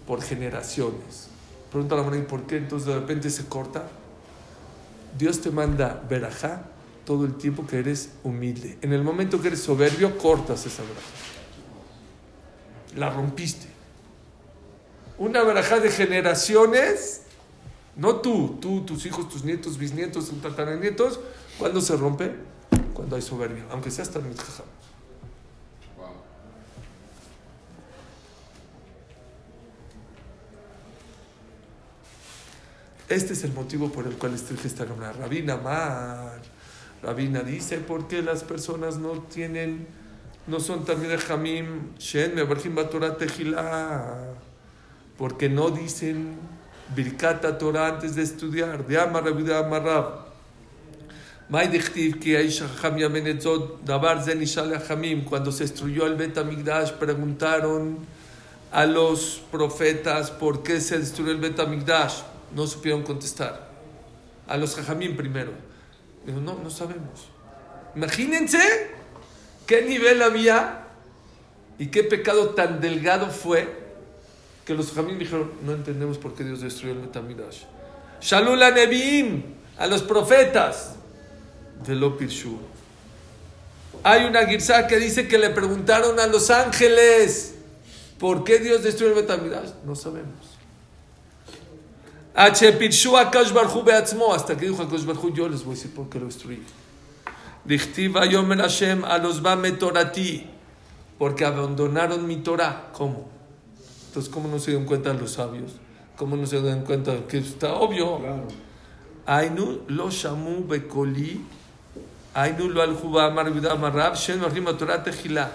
[0.07, 1.29] por generaciones.
[1.71, 3.85] Pregunta la Gemara, ¿y por qué entonces de repente se corta?
[5.17, 6.63] Dios te manda verajá
[7.05, 8.79] todo el tiempo que eres humilde.
[8.83, 11.01] En el momento que eres soberbio, cortas esa verajá.
[12.97, 13.67] La rompiste.
[15.19, 17.22] Una verajá de generaciones,
[17.97, 21.21] no tú, tú, tus hijos, tus nietos, bisnietos, tus tataranietos,
[21.59, 22.35] ¿cuándo se rompe?
[22.95, 24.67] Cuando hay soberbia, aunque seas tan jajam.
[25.99, 26.07] Wow.
[33.09, 35.13] Este es el motivo por el cual estoy esta Gemara.
[35.13, 36.41] Rabina Mar.
[37.03, 39.87] Rabina dice, ¿por qué las personas no tienen,
[40.47, 44.35] no son también Jamim, Shen, Mebarjim Torah Tejilá?
[45.19, 46.39] Porque no dicen
[46.95, 48.85] Birkata Torah antes de estudiar.
[48.85, 50.33] De Amar Rabbi de Amar Rab.
[51.49, 55.25] May dichtiv ki Aish Hacham yamen et zot, davar ze nishal Hamim.
[55.25, 57.99] Cuando se destruyó el Bet Amigdash, preguntaron
[58.71, 62.23] a los profetas por qué se destruyó el Bet Amigdash.
[62.55, 63.69] No supieron contestar.
[64.49, 65.53] A los Jajamim primero.
[66.25, 67.29] Dijo, no, no sabemos.
[67.97, 68.91] Imagínense
[69.67, 70.85] qué nivel había
[71.79, 73.82] y qué pecado tan delgado fue
[74.65, 77.63] que los Jajamim dijeron, no entendemos por qué Dios destruyó el Bet Amigdash.
[78.21, 79.43] Shalul a Nevi'im,
[79.79, 80.95] a los profetas.
[81.87, 82.59] Velo Pirshu.
[84.05, 87.55] Hay una girsá que dice que le preguntaron a los ángeles
[88.19, 89.71] por qué Dios destruyó el Bet Amigdash.
[89.85, 90.53] No sabemos.
[92.35, 92.73] H.
[92.73, 96.19] Pirshu Akash Beatzmo, hasta que dijo Akash Barhu, yo les voy a decir por qué
[96.19, 96.63] lo destruí.
[97.65, 100.49] Dichtiva Yomer Hashem a los Bame Torati,
[101.19, 102.91] porque abandonaron mi Torah.
[102.93, 103.32] ¿Cómo?
[104.13, 105.73] Entonces, ¿cómo no se dieron cuenta los sabios?
[106.19, 108.21] ¿Cómo no se dieron cuenta que está obvio?
[109.25, 111.41] Ainu lo shamu bekoli,
[112.35, 112.83] Ainu lo
[114.15, 114.41] shen
[114.77, 115.51] Torah tejilá.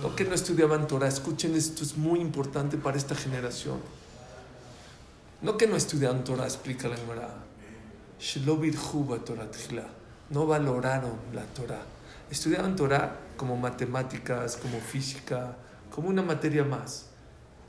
[0.00, 1.06] ¿Por qué no estudiaban Torah?
[1.06, 3.76] Escuchen, esto es muy importante para esta generación.
[5.42, 7.28] No que no estudiaban Torah, explica la Gemara.
[9.22, 9.88] Torah.
[10.30, 11.82] No valoraron la Torah.
[12.30, 15.58] Estudiaban Torah como matemáticas, como física,
[15.90, 17.07] como una materia más.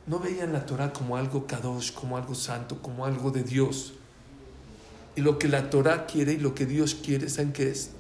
[0.08, 3.94] No veían la Torah como algo kadosh, como algo santo, como algo de Dios.
[5.16, 7.92] Y lo que la Torah quiere y lo que Dios quiere, ¿saben qué es?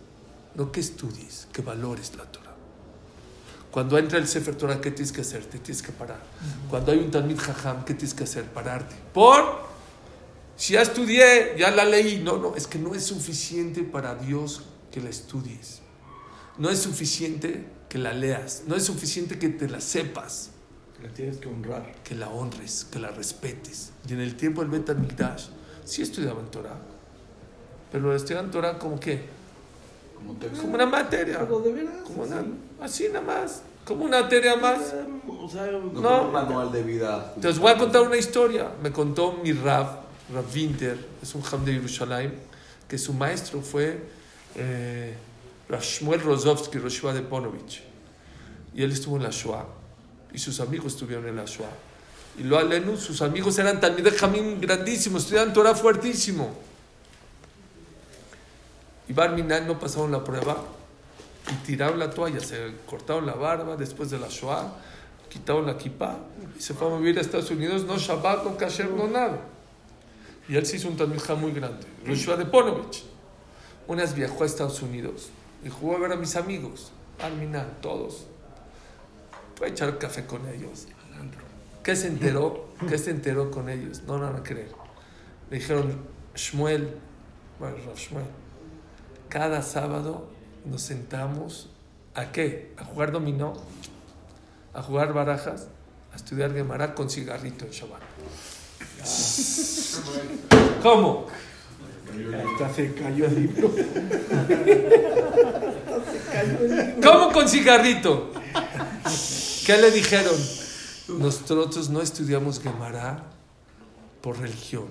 [0.56, 2.56] No que estudies, que valores la Torah.
[3.72, 5.46] Cuando entra el Sefer Torah, ¿qué tienes que hacer?
[5.46, 6.20] Te tienes que parar.
[6.70, 8.46] Cuando hay un Talmid Jajam, ¿qué tienes que hacer?
[8.46, 8.96] Pararte.
[9.14, 9.70] ¿Por?
[10.56, 12.20] Si ya estudié, ya la leí.
[12.24, 15.82] No, no, es que no es suficiente para Dios que la estudies.
[16.58, 18.64] No es suficiente que la leas.
[18.68, 20.50] No es suficiente que te la sepas.
[21.04, 21.94] La tienes que honrar.
[22.04, 23.92] Que la honres, que la respetes.
[24.08, 25.46] Y en el tiempo del Bet Mikdash,
[25.86, 26.78] sí estudiaban Torah.
[27.92, 29.22] Pero estudiaban Torah como qué?
[30.16, 30.36] Como.
[30.62, 31.40] Como una materia.
[31.40, 31.94] Pero de veras.
[32.06, 32.34] Como así.
[32.34, 32.46] una,
[32.86, 33.62] así nada más.
[33.86, 34.94] Como una materia más.
[34.94, 35.92] Eh, O sea, No, No.
[35.94, 37.34] como un manual de vida.
[37.40, 38.70] Te os voy a contar una historia.
[38.84, 40.02] Me contó mi Rav,
[40.34, 42.34] Rav Winter, es un Ham de Jerusalén,
[42.88, 44.04] que su maestro fue
[44.56, 45.16] eh,
[45.70, 47.82] Rav Shmuel Rozovsky, Roshua de Ponovich.
[48.76, 49.66] Y él estuvo en la Shoah.
[50.34, 51.70] Y sus amigos estuvieron en la Shoah.
[52.38, 56.56] Y lo alenu, sus amigos eran Talmidei Jamín grandísimos, estudiaban Torah fuertísimo.
[59.08, 60.63] Y Barminan no pasaron la prueba
[61.52, 64.72] y tiraron la toalla, se cortaron la barba después de la Shoah,
[65.30, 66.18] quitaron la kippah
[66.58, 69.39] y se fue a vivir a Estados Unidos, no Shabbat, no Kasher, no nada.
[70.48, 73.04] Y él se hizo un Talmid Jam muy grande, Roshua de Ponovich.
[73.88, 75.30] Unas viajó a Estados Unidos
[75.63, 78.26] y jugó a ver a mis amigos, Barminan, todos.
[79.60, 80.88] Fue a echar café con ellos.
[81.84, 82.69] ¿Qué se enteró?
[82.88, 84.04] ¿Qué se enteró con ellos?
[84.08, 84.72] No, no van a creer.
[85.50, 85.98] Le dijeron,
[86.34, 86.95] Shmuel,
[87.60, 88.26] bueno, Shmuel,
[89.28, 90.30] cada sábado
[90.63, 91.69] nos sentamos
[92.15, 92.74] a qué?
[92.78, 93.54] A jugar dominó,
[94.74, 95.67] a jugar barajas,
[96.13, 98.02] a estudiar Gemara con cigarrito en Shabbat.
[100.81, 101.27] ¿Cómo?
[102.52, 103.72] hasta se cayó el libro.
[107.04, 108.32] ¿Cómo con cigarrito?
[109.66, 110.36] ¿Qué le dijeron?
[111.08, 113.24] Nosotros no estudiamos Gemara
[114.22, 114.86] por religión.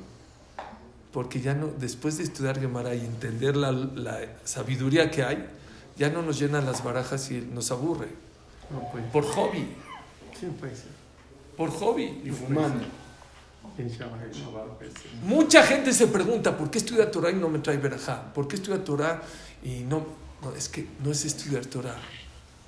[1.12, 5.48] Porque ya no, después de estudiar Gemara y entender la, la sabiduría que hay,
[5.96, 8.08] ya no nos llenan las barajas y nos aburre.
[8.70, 9.04] No puede.
[9.06, 9.66] Por hobby,
[10.38, 10.90] Sí, puede ser.
[11.56, 12.20] por hobby.
[12.24, 12.84] Y fumando.
[15.22, 18.32] Mucha gente se pregunta, ¿por qué estudia Torah y no me trae verajá?
[18.32, 19.22] ¿Por qué estudia Torah
[19.62, 20.28] y no...
[20.42, 21.96] No, es que no es estudiar Torah,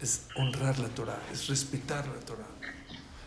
[0.03, 2.47] es honrar la Torah, es respetar la Torah.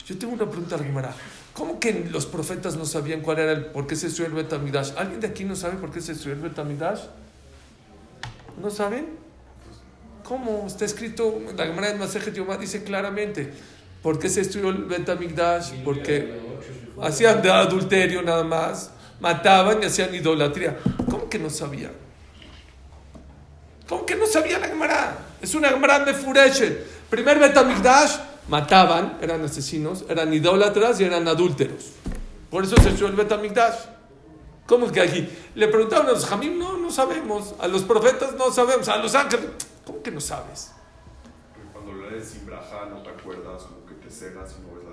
[0.06, 1.16] Yo tengo una pregunta a la Gemara.
[1.54, 4.92] ¿Cómo que los profetas no sabían cuál era el, por qué se estudió el Betamidash?
[4.98, 7.04] ¿Alguien de aquí no sabe por qué se estudió el Betamidash?
[8.62, 9.08] ¿No saben?
[10.24, 10.66] ¿Cómo?
[10.68, 13.54] Está escrito, en la Gemara de Masejet Yomá dice claramente,
[14.02, 15.84] ¿por qué se estudió el Betamidash?
[15.86, 16.53] Porque
[17.02, 20.78] hacían de adulterio nada más, mataban y hacían idolatría.
[21.10, 21.92] ¿Cómo que no sabían?
[23.88, 25.18] ¿Cómo que no sabía la Gemara?
[25.42, 26.86] Es una Gemara de Fureshet.
[27.10, 31.92] Primer Betamigdash, mataban, eran asesinos, eran idólatras y eran adúlteros.
[32.50, 33.76] Por eso se echó el Betamigdash.
[34.66, 35.28] ¿Cómo que aquí?
[35.56, 37.56] Le preguntaron a los Jamim, no, no sabemos.
[37.60, 38.88] A los profetas no sabemos.
[38.88, 39.48] A los ángeles,
[39.86, 40.72] ¿cómo que no sabes?
[41.74, 44.93] Cuando lees sin braja no te acuerdas, como que te cegas y no ves la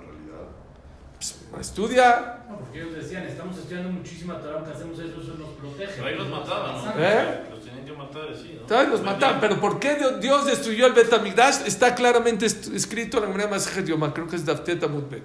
[1.59, 2.43] estudia.
[2.49, 5.93] No, porque ellos decían, estamos estudiando muchísima Torah, aunque hacemos eso, eso nos protege.
[5.95, 6.93] Pero ahí los mataban, ¿no?
[6.97, 7.41] ¿Eh?
[7.51, 8.65] Los tenían que matar así, ¿no?
[8.67, 11.61] Todavía los mataban, pero ¿por qué Dios destruyó el Betamigdash?
[11.65, 15.23] Está claramente escrito en la manera más Yomá, creo que es Dafteta Mutbet.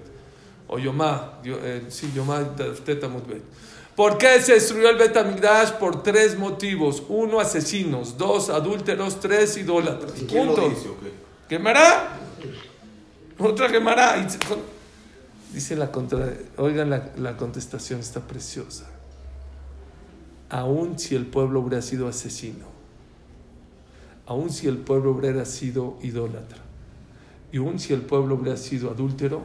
[0.67, 3.41] O Yomá, yo- eh, sí, Yomá Dafteta Mutbet.
[3.95, 5.71] ¿Por qué se destruyó el Betamigdash?
[5.71, 7.01] Por tres motivos.
[7.09, 8.15] Uno, asesinos.
[8.15, 9.19] Dos, adúlteros.
[9.19, 10.11] Tres, idólatras.
[10.21, 10.69] ¿Y quién lo Punto.
[10.69, 11.11] dice o qué?
[11.49, 12.15] ¿Quemará?
[13.39, 14.17] Otra quemará.
[15.57, 16.31] Dice la contra...
[16.57, 18.85] Oigan, la, la contestación está preciosa.
[20.51, 22.65] Aún si el pueblo hubiera sido asesino,
[24.27, 26.59] aún si el pueblo hubiera sido idólatra,
[27.51, 29.41] y aún si el pueblo hubiera sido adúltero,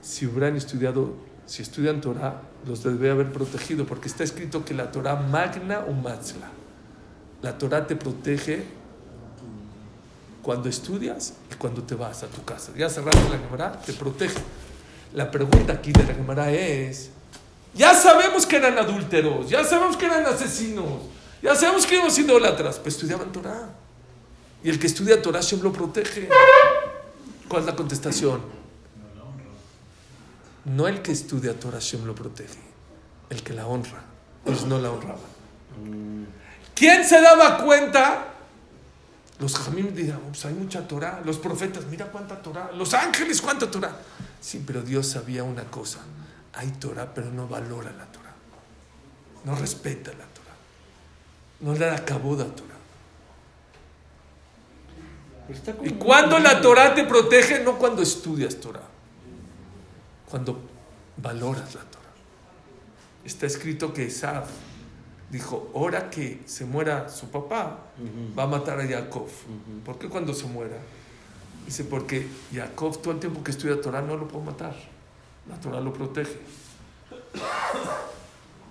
[0.00, 1.12] si hubieran estudiado,
[1.44, 5.92] si estudian Torah, los debe haber protegido, porque está escrito que la Torah magna o
[5.92, 6.48] matzla.
[7.42, 8.64] La Torah te protege
[10.42, 12.72] cuando estudias y cuando te vas a tu casa.
[12.78, 14.40] Ya cerraste la Gemara, te protege.
[15.16, 17.08] La pregunta aquí de la Gemara es,
[17.72, 20.84] ya sabemos que eran adúlteros, ya sabemos que eran asesinos,
[21.42, 23.70] ya sabemos que eran idólatras, pues estudiaban Torah.
[24.62, 26.28] Y el que estudia Torah Shem lo protege.
[27.48, 28.42] ¿Cuál es la contestación?
[30.66, 32.60] No el que estudia Torah Shem lo protege,
[33.30, 34.04] el que la honra.
[34.44, 36.26] Ellos no la honraban.
[36.74, 38.34] ¿Quién se daba cuenta?
[39.38, 41.22] Los jamim dirán, pues hay mucha Torah.
[41.24, 42.70] Los profetas, mira cuánta Torah.
[42.72, 43.96] Los ángeles, cuánta Torah.
[44.40, 46.00] Sí, pero Dios sabía una cosa.
[46.54, 48.34] Hay Torah, pero no valora la Torah.
[49.44, 50.56] No respeta la Torah.
[51.60, 52.76] No le da cabod a Torah.
[55.84, 56.60] Y cuando la.
[56.60, 58.82] Torah te protege, no cuando estudias Torah.
[60.28, 60.60] Cuando
[61.16, 62.04] valoras la Torah.
[63.24, 64.48] Está escrito que Esaf
[65.30, 67.78] dijo, ahora que se muera su papá,
[68.38, 69.28] va a matar a Jacob.
[69.84, 70.76] ¿Por qué cuando se muera?
[71.66, 74.74] Dice, porque Jacob todo el tiempo que estudia Torah no lo puede matar.
[75.48, 76.38] La Torah lo protege.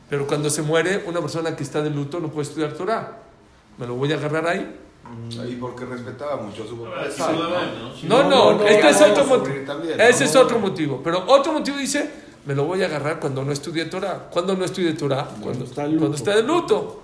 [0.10, 3.18] Pero cuando se muere, una persona que está de luto no puede estudiar Torah.
[3.78, 4.80] ¿Me lo voy a agarrar ahí?
[5.40, 7.32] Ahí porque respetaba mucho a su papá.
[8.08, 8.24] ¿no?
[8.24, 9.66] No, no, no, este es otro motivo.
[9.66, 11.02] también, Ese es otro motivo.
[11.04, 12.10] Pero otro motivo dice,
[12.46, 14.30] me lo voy a agarrar cuando no estudie Torah.
[14.32, 15.28] ¿Cuándo no estudie Torah?
[15.42, 16.00] Cuando, está de luto.
[16.00, 17.02] cuando esté de luto.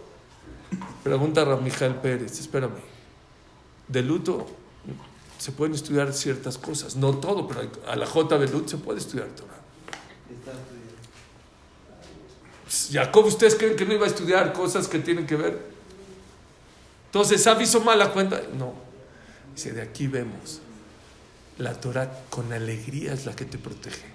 [1.03, 2.79] Pregunta a Mijael Pérez, espérame.
[3.87, 4.47] De luto
[5.41, 8.99] se pueden estudiar ciertas cosas, no todo, pero a la J de Lut se puede
[8.99, 9.59] estudiar Torah.
[12.91, 15.59] Jacob, ¿ustedes creen que no iba a estudiar cosas que tienen que ver?
[17.07, 18.39] Entonces, ¿Sab hizo mal la cuenta?
[18.55, 18.75] No.
[19.55, 20.59] Dice, de aquí vemos.
[21.57, 24.05] La Torah con alegría es la que te protege.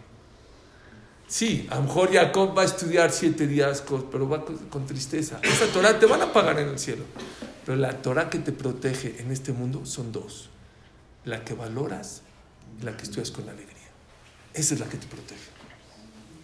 [1.27, 5.41] Sí, a lo mejor Jacob va a estudiar siete días, pero va con tristeza.
[5.43, 7.03] Esa Torah te van a pagar en el cielo.
[7.65, 10.51] Pero la Torah que te protege en este mundo son dos.
[11.27, 12.23] La que valoras
[12.83, 13.77] la que estudias con alegría.
[14.55, 15.51] Esa es la que te protege.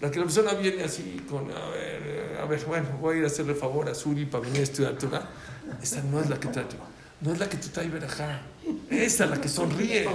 [0.01, 3.25] La que la persona viene así con, a ver, a ver, bueno, voy a ir
[3.25, 5.29] a hacerle favor a Suri para venir a estudiar Torah.
[5.81, 6.67] Esa no es la que te trae,
[7.21, 8.43] no es la que te trae verajá.
[8.91, 10.09] Esa es la que sonríes,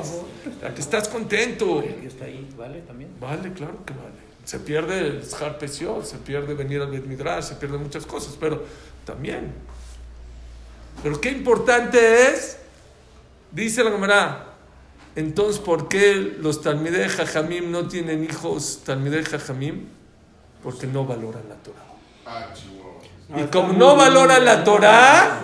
[0.61, 1.81] la que estás contento.
[1.81, 2.81] Que está ahí, ¿vale?
[2.81, 3.11] También.
[3.19, 4.27] Vale, claro que vale.
[4.43, 5.57] Se pierde el Shar
[6.03, 8.63] se pierde venir al Midrash, se pierden muchas cosas, pero
[9.05, 9.53] también.
[11.03, 12.57] Pero qué importante es,
[13.51, 14.56] dice la Gemara,
[15.17, 19.87] entonces, ¿por qué los Talmidei Jajamim no tienen hijos Talmidei Jajamim?
[20.63, 21.83] Porque no valoran la Torah.
[22.25, 22.45] Ah,
[23.37, 25.41] Y como no valoran la Torah.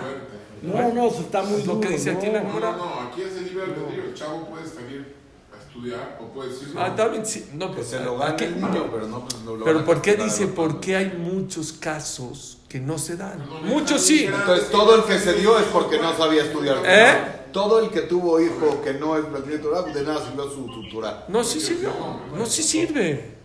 [0.62, 2.32] No, no, eso está muy lo que dice aquí no.
[2.34, 4.04] la No, no, no, aquí es el libre albedrío.
[4.04, 5.14] El chavo puede salir
[5.54, 6.68] a estudiar o puede decir.
[6.78, 9.42] ah, también sí, no, Que pues, se lo gane aquí- el niño, pero no pues,
[9.42, 13.38] no lo pero ¿por qué dice por qué hay muchos casos que no se dan?
[13.62, 14.24] Muchos sí.
[14.24, 16.78] Entonces todo el que se dio es porque no sabía estudiar.
[16.84, 17.14] ¿Eh?
[17.52, 21.24] Todo el que tuvo hijo que no es de nada sirvió su, Torah.
[21.28, 21.88] No, sí sirve.
[22.36, 23.36] No, sí sirve.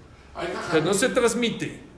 [0.71, 1.89] Pero no se transmite.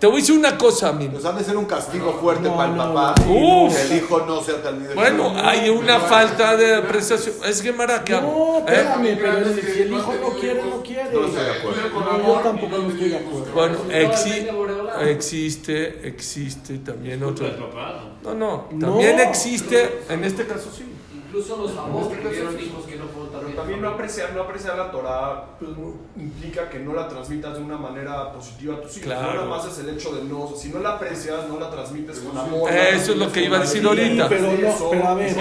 [0.00, 1.08] Te voy a decir una cosa, mi.
[1.08, 3.14] Pues ha de ser un castigo fuerte No, para el no, papá.
[3.26, 3.32] no.
[3.66, 3.76] Uf.
[3.76, 7.34] Que el hijo no sea de Bueno, hay una falta de apreciación.
[7.44, 8.62] Es que Mara, ¿qué hago?
[8.66, 8.76] No, ¿Eh?
[8.76, 11.12] espérame, pero si el hijo no quiere, no quiere.
[11.12, 12.26] No estoy de acuerdo.
[12.26, 13.52] Yo tampoco no estoy de acuerdo.
[13.52, 14.59] Bueno, exi-
[15.02, 17.46] existe, existe también otro.
[17.48, 18.22] ¿no?
[18.22, 18.86] No, no, No.
[18.88, 20.84] también existe, en este caso sí.
[21.14, 23.80] Incluso los famosos tuvieron hijos que no fueron Pero también.
[23.82, 27.76] no apreciar, no apreciar la Torah pues, no implica que no la transmitas de una
[27.76, 29.06] manera positiva a tus hijos.
[29.06, 29.26] Claro.
[29.28, 32.18] No nada más es el hecho de no, si no la aprecias, no la transmites
[32.20, 32.70] con amor.
[32.70, 34.28] Eso es lo que iba a decir Sí, ahorita.
[34.28, 35.26] pero no, eso, pero a ver.
[35.26, 35.40] eso.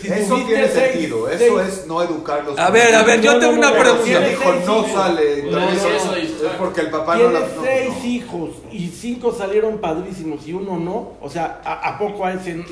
[0.00, 1.28] Si Eso tiene seis- sentido.
[1.28, 2.58] Eso seis- es no educarlos.
[2.58, 4.24] A ver, a ver, yo No, tengo no, una no, pregunta.
[4.26, 5.72] el hijo no sale, No, no, no.
[6.16, 7.40] es porque el papá no la.
[7.40, 8.04] No, seis no.
[8.04, 11.14] hijos y cinco salieron padrísimos y uno no.
[11.20, 12.64] O sea, ¿a, poco a ese no?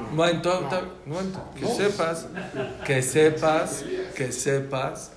[0.00, 0.08] no.
[0.12, 0.42] Bueno,
[1.58, 2.26] que sepas,
[2.86, 3.83] que sepas,
[4.16, 5.12] que sepas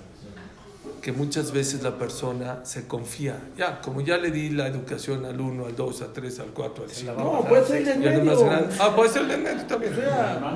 [1.00, 3.40] que muchas veces la persona se confía.
[3.56, 6.84] Ya, como ya le di la educación al 1, al 2, al 3, al 4,
[6.84, 7.12] al 5.
[7.16, 8.44] No, puede ser del Ya no más medio.
[8.46, 8.76] grande.
[8.80, 9.92] Ah, puede ser el de medio también.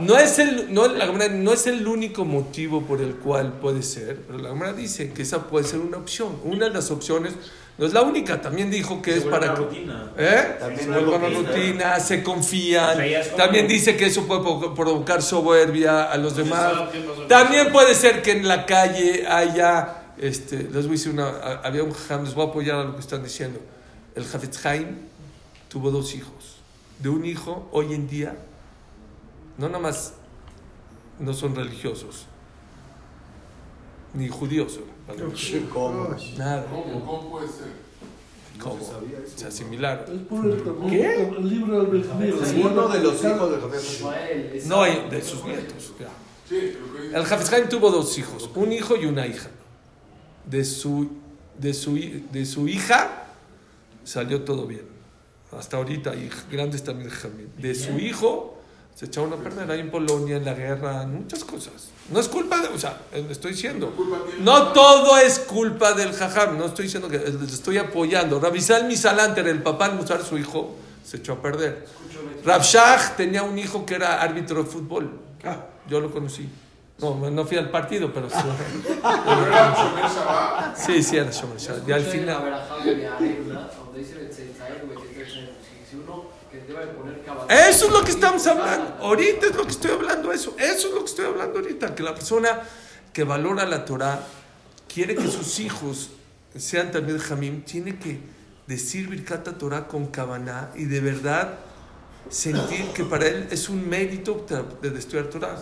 [0.01, 4.21] No es el, no, la no es el único motivo por el cual puede ser,
[4.27, 6.37] pero la Gemara dice que esa puede ser una opción.
[6.45, 7.35] Una de las opciones,
[7.79, 9.61] no es la única, también dijo que Se es para una que...
[9.63, 10.13] rutina.
[10.19, 10.57] ¿Eh?
[10.61, 12.99] También Se vuelve una rutina, se confían.
[13.37, 16.73] También dice que eso puede provo- provocar soberbia a los demás.
[17.29, 21.29] También puede ser que en la calle haya, este, les voy a decir una,
[21.65, 23.59] había un jajam, les voy a apoyar a lo que están diciendo.
[24.15, 24.99] El Hafetz Haim
[25.69, 26.59] tuvo dos hijos.
[26.99, 28.37] De un hijo, hoy en día,
[29.57, 30.13] no nada más
[31.19, 32.27] no son religiosos,
[34.15, 34.79] ni judíos.
[35.73, 36.15] ¿Cómo?
[36.39, 36.67] Nada.
[36.67, 37.05] ¿Cómo?
[37.05, 37.83] ¿Cómo puede ser?
[38.61, 38.79] ¿Cómo?
[39.35, 40.05] Se asimilaron.
[40.17, 41.23] Es por el, ¿Qué?
[41.39, 42.35] el libro del Benjamín.
[42.65, 45.93] Uno de los hijos de esa- No hay de sus nietos.
[46.51, 49.49] El Haim tuvo dos hijos, un hijo y una hija.
[50.45, 51.09] De su,
[51.59, 51.95] de su,
[52.31, 53.25] de su hija
[54.05, 54.83] salió todo bien.
[55.53, 57.11] Hasta ahorita, y grandes también.
[57.59, 58.52] De su hijo
[58.95, 61.89] se echaron a perder ahí en Polonia, en la guerra, en muchas cosas.
[62.11, 63.93] No es culpa de, o sea, eh, estoy diciendo.
[64.41, 68.39] No todo es culpa del jajam, no estoy diciendo que eh, les estoy apoyando.
[68.39, 71.87] Rabisal Misalanter, el papá al mostrar su hijo, se echó a perder.
[72.45, 75.11] Rabshah tenía un hijo que era árbitro de fútbol.
[75.45, 76.49] Ah, Yo lo conocí.
[76.99, 78.37] No, no fui al partido, pero sí.
[80.77, 81.89] Sí, sí, era Shomer Shabbat.
[81.89, 82.43] Y al final.
[82.45, 87.87] verajá de Arena, donde dice Betzetzael, Betzetzael, si- si uno que debe poner cabal- Eso
[87.87, 88.97] es lo que estamos hablando.
[89.01, 90.55] Ahorita es lo que estoy hablando, eso.
[90.59, 91.95] Eso es lo que estoy hablando ahorita.
[91.95, 92.61] Que la persona
[93.13, 94.21] que valora la Torah
[94.93, 96.11] quiere que sus hijos
[96.57, 98.21] sean también Jamim, tiene que
[98.67, 101.59] decir Birkat Torah con Kavaná y de verdad
[102.31, 104.47] sentir que para él es un mérito
[104.81, 105.57] de estudiar Torah.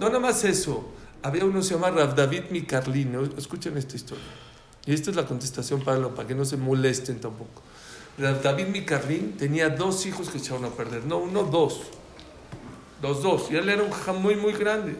[0.00, 0.88] No nada más eso.
[1.22, 3.32] Había uno que se llama Rav David Mikarlin.
[3.36, 4.24] Escuchen esta historia.
[4.84, 7.62] Y esta es la contestación para, lo- para que no se molesten tampoco.
[8.18, 11.04] David Mikarlin tenía dos hijos que echaron a perder.
[11.04, 11.82] No, uno, dos.
[13.02, 13.50] Los dos.
[13.50, 14.96] Y él era un jajam muy, muy grande.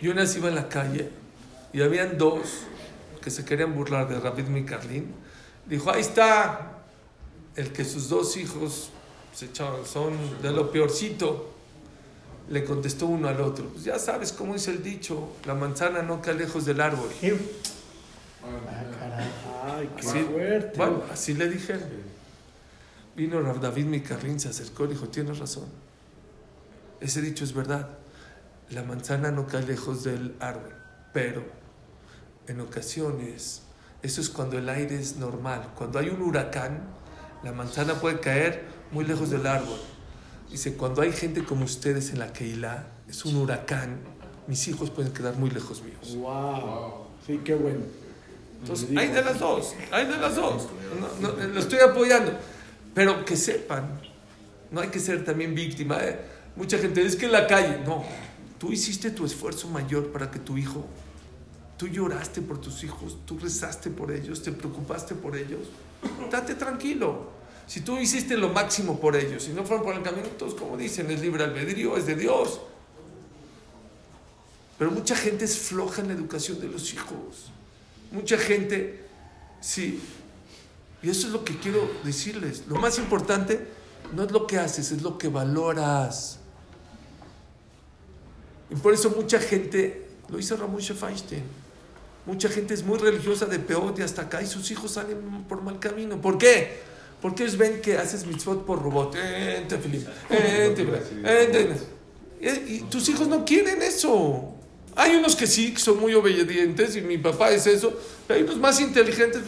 [0.00, 1.10] Y una vez iba en la calle
[1.72, 2.40] y habían dos
[3.22, 5.14] que se querían burlar de David Mikarlin.
[5.66, 6.72] Dijo, ahí está
[7.54, 8.90] el que sus dos hijos
[9.32, 11.50] se echaron, son de lo peorcito.
[12.48, 16.20] Le contestó uno al otro, pues ya sabes cómo dice el dicho, la manzana no
[16.20, 17.08] cae lejos del árbol.
[19.82, 20.18] Ay, qué Sí.
[20.30, 20.76] fuerte.
[20.78, 21.88] Bueno, así le dijeron.
[23.16, 25.66] Vino Rav David Micarlín, se acercó y dijo, tienes razón.
[27.00, 27.88] Ese dicho es verdad.
[28.70, 30.72] La manzana no cae lejos del árbol,
[31.12, 31.44] pero
[32.46, 33.62] en ocasiones,
[34.02, 35.72] eso es cuando el aire es normal.
[35.76, 36.80] Cuando hay un huracán,
[37.42, 39.78] la manzana puede caer muy lejos del árbol.
[40.50, 43.98] Dice, cuando hay gente como ustedes en la Keilah, es un huracán,
[44.46, 46.16] mis hijos pueden quedar muy lejos míos.
[46.16, 47.06] Wow.
[47.26, 47.80] Sí, qué bueno.
[48.62, 50.68] Entonces, hay de las dos, hay de las dos.
[51.20, 52.32] No, no, lo estoy apoyando.
[52.94, 54.00] Pero que sepan,
[54.70, 55.98] no hay que ser también víctima.
[56.00, 56.20] ¿eh?
[56.54, 58.04] Mucha gente dice que en la calle, no,
[58.58, 60.86] tú hiciste tu esfuerzo mayor para que tu hijo,
[61.76, 65.68] tú lloraste por tus hijos, tú rezaste por ellos, te preocupaste por ellos.
[66.30, 67.32] Date tranquilo.
[67.66, 70.76] Si tú hiciste lo máximo por ellos, si no fueron por el camino, todos como
[70.76, 72.60] dicen, es libre albedrío, es de Dios.
[74.78, 77.50] Pero mucha gente es floja en la educación de los hijos.
[78.12, 79.00] Mucha gente,
[79.60, 80.00] sí.
[81.02, 82.64] Y eso es lo que quiero decirles.
[82.68, 83.66] Lo más importante
[84.14, 86.38] no es lo que haces, es lo que valoras.
[88.70, 91.42] Y por eso mucha gente, lo hizo Ramón Feinstein,
[92.24, 95.62] mucha gente es muy religiosa de peor y hasta acá y sus hijos salen por
[95.62, 96.20] mal camino.
[96.20, 96.80] ¿Por qué?
[97.20, 99.14] Porque ellos ven que haces mitzvot por robot.
[99.16, 101.76] Eh, tefilim, eh, tefilim.
[102.40, 104.54] Eh, Y tus hijos no quieren eso.
[104.96, 107.92] Hay unos que sí, que son muy obedientes y mi papá es eso,
[108.26, 109.42] pero hay unos más inteligentes.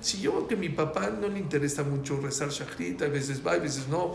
[0.00, 3.58] Si yo que mi papá no le interesa mucho rezar Shachrit, a veces va, a
[3.58, 4.14] veces no,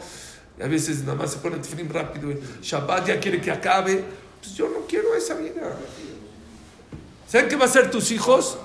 [0.62, 4.04] a veces nada más se pone el tefilín rápido, Shabbat ya quiere que acabe,
[4.40, 5.78] pues yo no quiero esa vida.
[7.28, 8.58] ¿Saben qué va a ser tus hijos?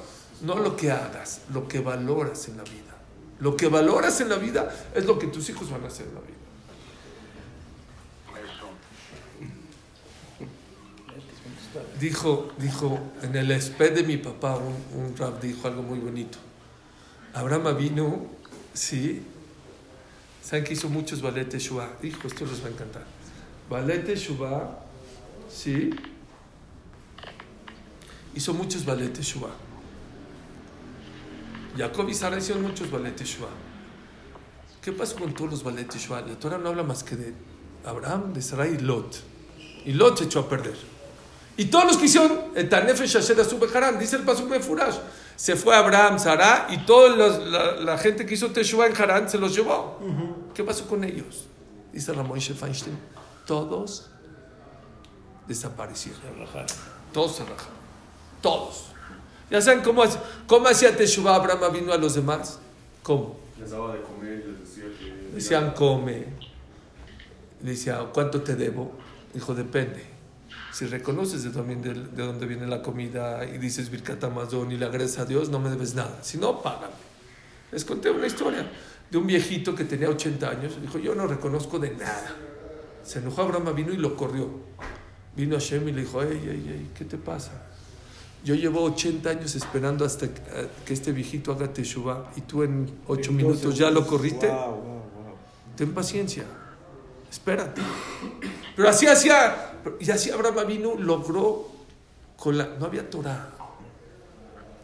[0.43, 2.97] No lo que hagas, lo que valoras en la vida.
[3.41, 6.15] Lo que valoras en la vida es lo que tus hijos van a hacer en
[6.15, 6.37] la vida.
[12.01, 16.39] Dijo, dijo, en el esped de mi papá, un, un dijo algo muy bonito.
[17.35, 18.27] Abraham vino,
[18.73, 19.23] sí,
[20.43, 21.91] saben que hizo muchos ballet Shua.
[22.01, 23.05] Dijo, esto les va a encantar.
[23.69, 24.79] Ballet Shua,
[25.53, 25.91] sí,
[28.35, 29.51] hizo muchos ballet Shua.
[31.77, 33.49] Jacob y Sara hicieron muchos ballet Shua.
[34.81, 36.21] ¿Qué pasó con todos los ballet Shua?
[36.21, 37.35] La Torah no habla más que de
[37.85, 39.23] Abraham, de Sarai y Lot.
[39.85, 40.98] Y Lot se echó a perder.
[41.59, 44.95] Y todos los que hicieron Asubeharan, dice el Pasuk de Furash,
[45.35, 49.39] se fue Abraham, Sara y toda la, la, gente que hizo Teshuvah en Harán se
[49.39, 49.99] los llevó.
[50.55, 51.47] ¿Qué pasó con ellos?
[51.93, 52.97] Dice Ramón Feinstein,
[53.45, 54.09] todos
[55.49, 56.21] desaparecieron.
[57.13, 57.79] Todos se rajaron.
[58.41, 58.85] Todos.
[59.51, 60.05] ¿Ya saben cómo,
[60.47, 62.61] cómo hacía Teshuvah Abraham vino a los demás?
[63.03, 63.37] ¿Cómo?
[63.59, 65.35] Les daba de comer, les decía que...
[65.35, 66.27] Decían, come.
[67.59, 68.93] Decía, ¿cuánto te debo?
[69.35, 70.18] Dijo, depende.
[70.79, 74.77] Si reconoces de, también de, de dónde viene la comida y dices Birkat Amazon y
[74.77, 76.21] le agradezes a Dios, no me debes nada.
[76.23, 76.95] Si no, págame.
[77.73, 78.65] Les conté una historia
[79.11, 80.81] de un viejito que tenía 80 años.
[80.81, 82.33] Dijo, yo no reconozco de nada.
[83.03, 84.49] Se enojó Abraham, vino y lo corrió.
[85.35, 87.61] Vino a Shem y le dijo, ey, ey, ey, ¿qué te pasa?
[88.45, 93.33] Yo llevo 80 años esperando hasta que este viejito haga teshuva y tú en 8
[93.33, 94.47] minutos ya lo corriste.
[94.47, 95.37] Wow, wow, wow.
[95.75, 96.45] Ten paciencia.
[97.29, 97.83] Espérate.
[98.77, 99.68] Pero así hacía,
[100.01, 101.69] y así Abraham vino, logró
[102.37, 102.67] con la.
[102.79, 103.51] No había Torah.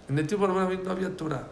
[0.08, 1.48] En el tiempo de Abraham no había Torah.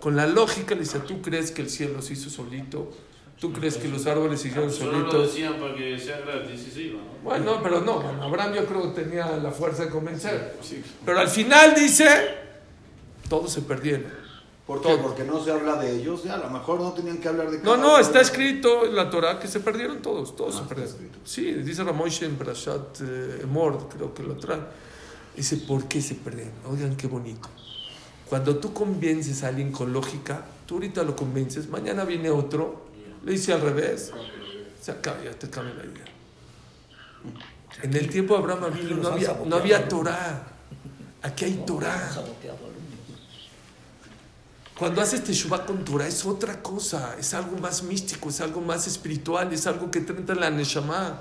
[0.00, 2.92] Con la lógica le dice: ¿Tú crees que el cielo se hizo solito?
[3.38, 5.32] ¿Tú crees que los árboles se hicieron Solo lo solitos?
[5.32, 7.08] decían para que sea gratis y se iba, ¿no?
[7.22, 8.00] Bueno, pero no.
[8.22, 10.56] Abraham yo creo que tenía la fuerza de convencer.
[11.04, 12.06] Pero al final dice:
[13.28, 14.23] Todos se perdieron.
[14.66, 14.96] ¿Por qué?
[14.96, 16.24] Porque no se habla de ellos.
[16.24, 18.96] Ya, a lo mejor no tenían que hablar de No, cada no, está escrito en
[18.96, 21.10] la Torah que se perdieron todos, todos Ah, se perdieron.
[21.24, 24.60] Sí, dice Ramón en Parashat eh, Emor, creo que lo trae.
[25.36, 26.54] Dice, ¿por qué se perdieron?
[26.70, 27.48] Oigan, qué bonito.
[28.28, 32.86] Cuando tú convences a alguien con lógica, tú ahorita lo convences, mañana viene otro,
[33.22, 34.12] le dice al revés,
[34.80, 36.04] se acaba, ya te cambia la idea.
[37.82, 40.46] En el tiempo de Abraham no había, no había Torah.
[41.22, 42.10] Aquí hay Torah.
[44.78, 48.88] Cuando haces Teshuvah con Torah es otra cosa, es algo más místico, es algo más
[48.88, 51.20] espiritual, es algo que trata la Neshama.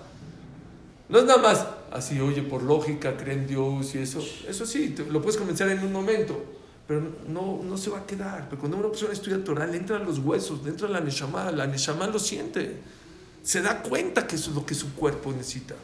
[1.07, 4.25] No es nada más así, oye, por lógica, cree en Dios y eso.
[4.47, 6.43] Eso sí, lo puedes convencer en un momento,
[6.87, 8.47] pero no, no se va a quedar.
[8.49, 11.67] Pero cuando una persona estudia Torah, le entran los huesos, le entra la Neshama, la
[11.67, 12.81] Neshama lo siente.
[13.43, 15.75] Se da cuenta que es lo que su cuerpo necesita.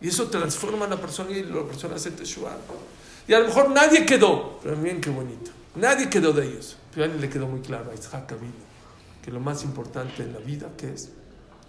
[0.00, 2.56] Y eso transforma a la persona y la persona hace Teshuvah.
[3.26, 5.50] Y a lo mejor nadie quedó, pero miren qué bonito.
[5.76, 6.76] Nadie quedó de ellos.
[6.92, 8.52] Pero a él le quedó muy claro a Isaac Avinu
[9.22, 11.08] que lo más importante en la vida que es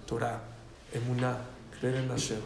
[0.05, 0.41] Torah,
[0.91, 1.37] Emuná,
[1.79, 2.39] creer en Hashem.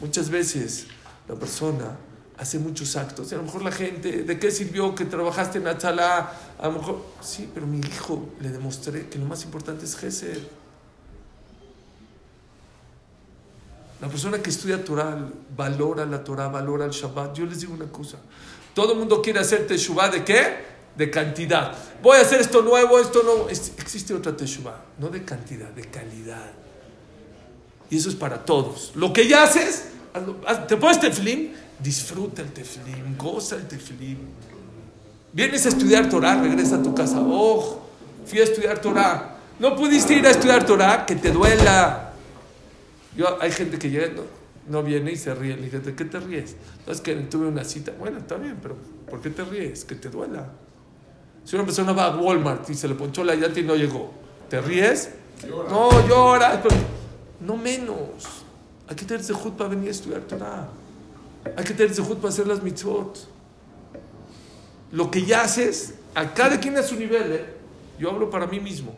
[0.00, 0.88] Muchas veces
[1.28, 1.96] la persona
[2.36, 3.30] hace muchos actos.
[3.30, 6.32] Y a lo mejor la gente, ¿de qué sirvió que trabajaste en Atzalá?
[6.58, 10.42] A lo mejor, sí, pero mi hijo le demostré que lo más importante es Gesed.
[14.00, 15.16] La persona que estudia Torah
[15.56, 17.34] valora la Torah, valora el Shabbat.
[17.34, 18.18] Yo les digo una cosa.
[18.76, 20.66] Todo el mundo quiere hacer Teshuvah de qué?
[20.94, 21.72] De cantidad.
[22.02, 23.48] Voy a hacer esto nuevo, esto.
[23.48, 26.50] Es- existe otra Teshuvah, no de cantidad, de calidad.
[27.88, 28.92] Y eso es para todos.
[28.94, 29.84] Lo que ya haces,
[30.68, 34.18] te pones tefilín, disfruta el tefilín, goza el tefilín.
[35.32, 37.16] Vienes a estudiar Torah, regresa a tu casa.
[37.18, 37.80] Oh,
[38.26, 39.38] fui a estudiar Torah.
[39.58, 42.12] No pudiste ir a estudiar Torah, que te duela.
[43.16, 44.22] Yo, hay gente que llega, no,
[44.68, 45.56] no viene y se ríe.
[45.56, 46.56] Le dije, ¿de qué te ríes?
[46.86, 47.92] No, es que tuve una cita.
[47.98, 48.76] Bueno, está bien, pero
[49.08, 49.84] ¿por qué te ríes?
[49.84, 50.50] Que te duela.
[51.44, 54.12] Si una persona va a Walmart y se le ponchó la llanta y no llegó,
[54.48, 55.10] ¿te ríes?
[55.46, 55.70] Llora.
[55.70, 56.60] No, llora.
[56.62, 56.74] pero
[57.40, 58.44] no menos.
[58.88, 60.68] Hay que tener zehut para venir a estudiar Torah.
[61.56, 63.28] Hay que tener zehut para hacer las mitzvot.
[64.92, 67.46] Lo que ya haces, a cada quien a su nivel, ¿eh?
[67.98, 68.94] yo hablo para mí mismo.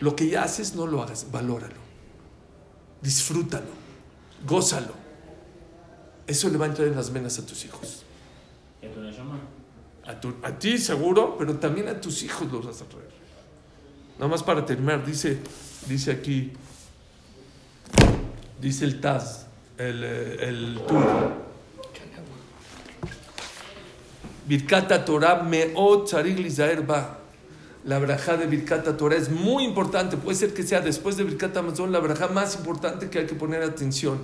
[0.00, 1.86] Lo que ya haces, no lo hagas, valóralo.
[3.00, 3.66] Disfrútalo,
[4.44, 4.94] gózalo.
[6.26, 8.02] Eso le va a entrar en las venas a tus hijos.
[8.82, 9.38] ¿Y a tu neshama?
[10.04, 13.10] A, tu- a ti seguro, pero también a tus hijos los vas a traer.
[14.18, 15.38] Nada más para terminar, dice,
[15.88, 16.52] dice aquí,
[18.60, 19.46] dice el Taz,
[19.78, 21.04] el, eh, el Tur.
[24.46, 27.18] Birkata Torah meot tzarig lizaer ba.
[27.86, 30.16] La braja de Birkat Torah es muy importante.
[30.16, 33.36] Puede ser que sea después de Birkat Amazon la braja más importante que hay que
[33.36, 34.18] poner atención.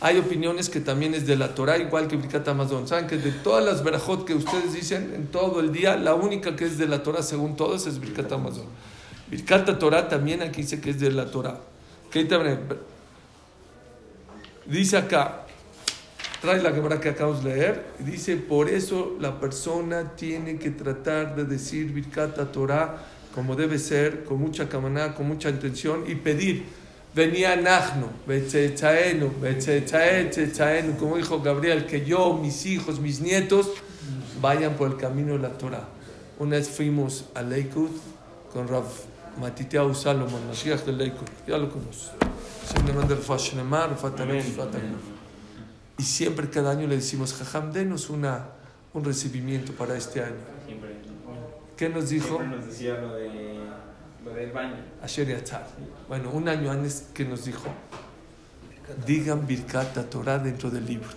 [0.00, 2.86] Hay opiniones que también es de la Torah, igual que Birkat Amazon.
[2.86, 6.54] Saben que de todas las brajot que ustedes dicen en todo el día, la única
[6.54, 8.66] que es de la Torah según todos es Birkat Amazon.
[9.28, 11.58] Birkat Torah también aquí dice que es de la Torah.
[14.66, 15.43] Dice acá,
[16.44, 20.70] trae la Gemara que acabamos de leer, y dice, por eso la persona tiene que
[20.70, 23.02] tratar de decir Birkat Torah
[23.34, 26.66] como debe ser, con mucha camaná, con mucha intención, y pedir,
[27.14, 28.10] venía Nahno,
[30.98, 33.70] como dijo Gabriel, que yo, mis hijos, mis nietos,
[34.42, 35.88] vayan por el camino de la Torah.
[36.38, 37.90] Una vez fuimos a Lakewood
[38.52, 38.84] con Rav
[39.40, 42.10] Matiteau Salomon, Mashiach de Lakewood, ya lo conoce.
[42.70, 45.13] Siempre manda el Fashnema, el Fatanel, el Fatanel.
[45.98, 48.48] Y siempre cada año le decimos, Jajam, denos una,
[48.92, 50.36] un recibimiento para este año.
[50.66, 50.94] Siempre.
[51.76, 52.36] ¿Qué nos dijo?
[52.38, 53.58] Siempre nos decía lo, de,
[54.24, 54.76] lo del baño.
[55.02, 55.66] Asher Yatzar.
[56.08, 57.64] Bueno, un año antes que nos dijo,
[59.06, 61.08] digan Birkat Torah dentro del libro.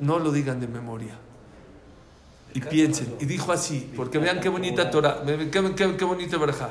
[0.00, 1.14] No lo digan de memoria.
[2.52, 3.16] Y piensen.
[3.18, 6.70] Y dijo así, porque vean qué bonita Torah, qué, qué, qué bonita verja.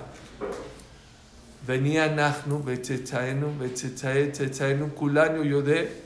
[1.68, 6.04] Venía Nahnu, Betzetzaenu, Betzetzae, Tzetzaenu, Kulanu, Tanishma.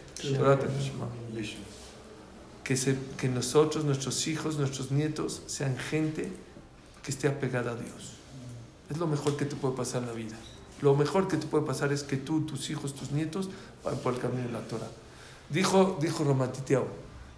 [2.63, 6.31] Que, se, que nosotros, nuestros hijos, nuestros nietos sean gente
[7.03, 8.13] que esté apegada a Dios.
[8.89, 10.35] Es lo mejor que te puede pasar en la vida.
[10.81, 13.49] Lo mejor que te puede pasar es que tú, tus hijos, tus nietos
[13.83, 14.89] van por el camino de la Torah.
[15.49, 16.87] Dijo, dijo Romatiteao,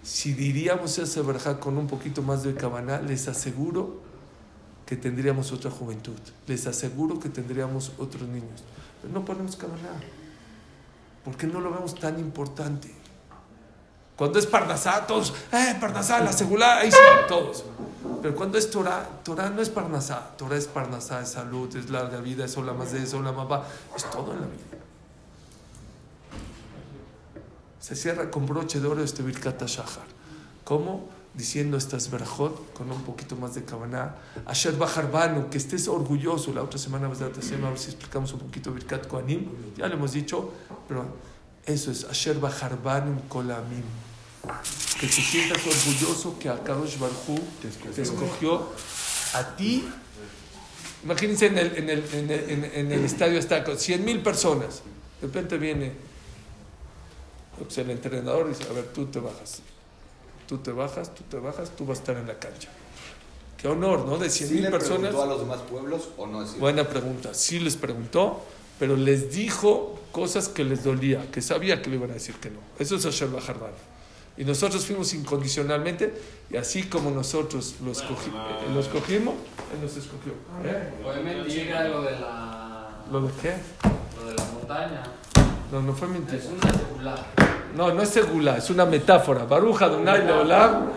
[0.04, 4.02] si diríamos esa verja con un poquito más de cabana, les aseguro
[4.86, 6.18] que tendríamos otra juventud.
[6.48, 8.64] Les aseguro que tendríamos otros niños.
[9.02, 10.02] Pero no ponemos cabana.
[11.24, 12.94] ¿Por qué no lo vemos tan importante?
[14.16, 16.98] Cuando es Parnasá, todos, eh, Parnasá, la segula, ahí sí,
[17.28, 17.64] todos.
[18.22, 22.20] Pero cuando es Torah, Torah no es Parnasá, Torah es Parnasá, es salud, es larga
[22.20, 23.64] vida, es la más de es la mamá,
[23.96, 24.80] es todo en la vida.
[27.80, 30.06] Se cierra con broche de oro este Birkat Shahar.
[30.66, 31.08] ¿Cómo?
[31.34, 34.16] Diciendo estas verajot con un poquito más de cabana.
[34.46, 36.54] Asher Bajarbanu, que estés orgulloso.
[36.54, 39.48] La otra semana, a ver si explicamos un poquito Birkat Koanim.
[39.78, 40.52] Ya lo hemos dicho,
[40.88, 41.06] pero
[41.66, 43.84] eso es Asher Bajarbanu Kolamim.
[45.00, 47.40] Que te sientas orgulloso que a Kadosh Barhu
[47.96, 48.70] te escogió
[49.34, 49.88] a ti.
[51.04, 54.22] Imagínense en el, en el, en el, en, en el estadio está con 100 mil
[54.22, 54.82] personas.
[55.22, 56.10] De repente viene
[57.64, 59.62] pues el entrenador dice, a ver, tú te bajas.
[60.50, 62.70] Tú te bajas, tú te bajas, tú vas a estar en la cancha.
[63.56, 64.18] Qué honor, ¿no?
[64.18, 65.10] De 100 ¿Sí mil le personas.
[65.12, 66.44] preguntó a los demás pueblos o no?
[66.58, 67.36] Buena pregunta.
[67.36, 68.42] Sí les preguntó,
[68.80, 72.50] pero les dijo cosas que les dolía, que sabía que le iban a decir que
[72.50, 72.58] no.
[72.80, 73.74] Eso es Asher Bajardán.
[74.38, 76.20] Y nosotros fuimos incondicionalmente,
[76.50, 79.36] y así como nosotros lo, escogi- eh, lo escogimos,
[79.76, 80.32] Él nos escogió.
[80.64, 80.94] ¿Eh?
[81.04, 83.04] Fue mentira lo de la.
[83.12, 83.56] ¿Lo de qué?
[84.20, 85.04] Lo de la montaña.
[85.72, 86.38] No, no fue mentira.
[86.38, 87.59] Es una secular.
[87.76, 89.46] No, no es segula, es una metáfora.
[89.46, 90.88] Baruja Donai Leolam.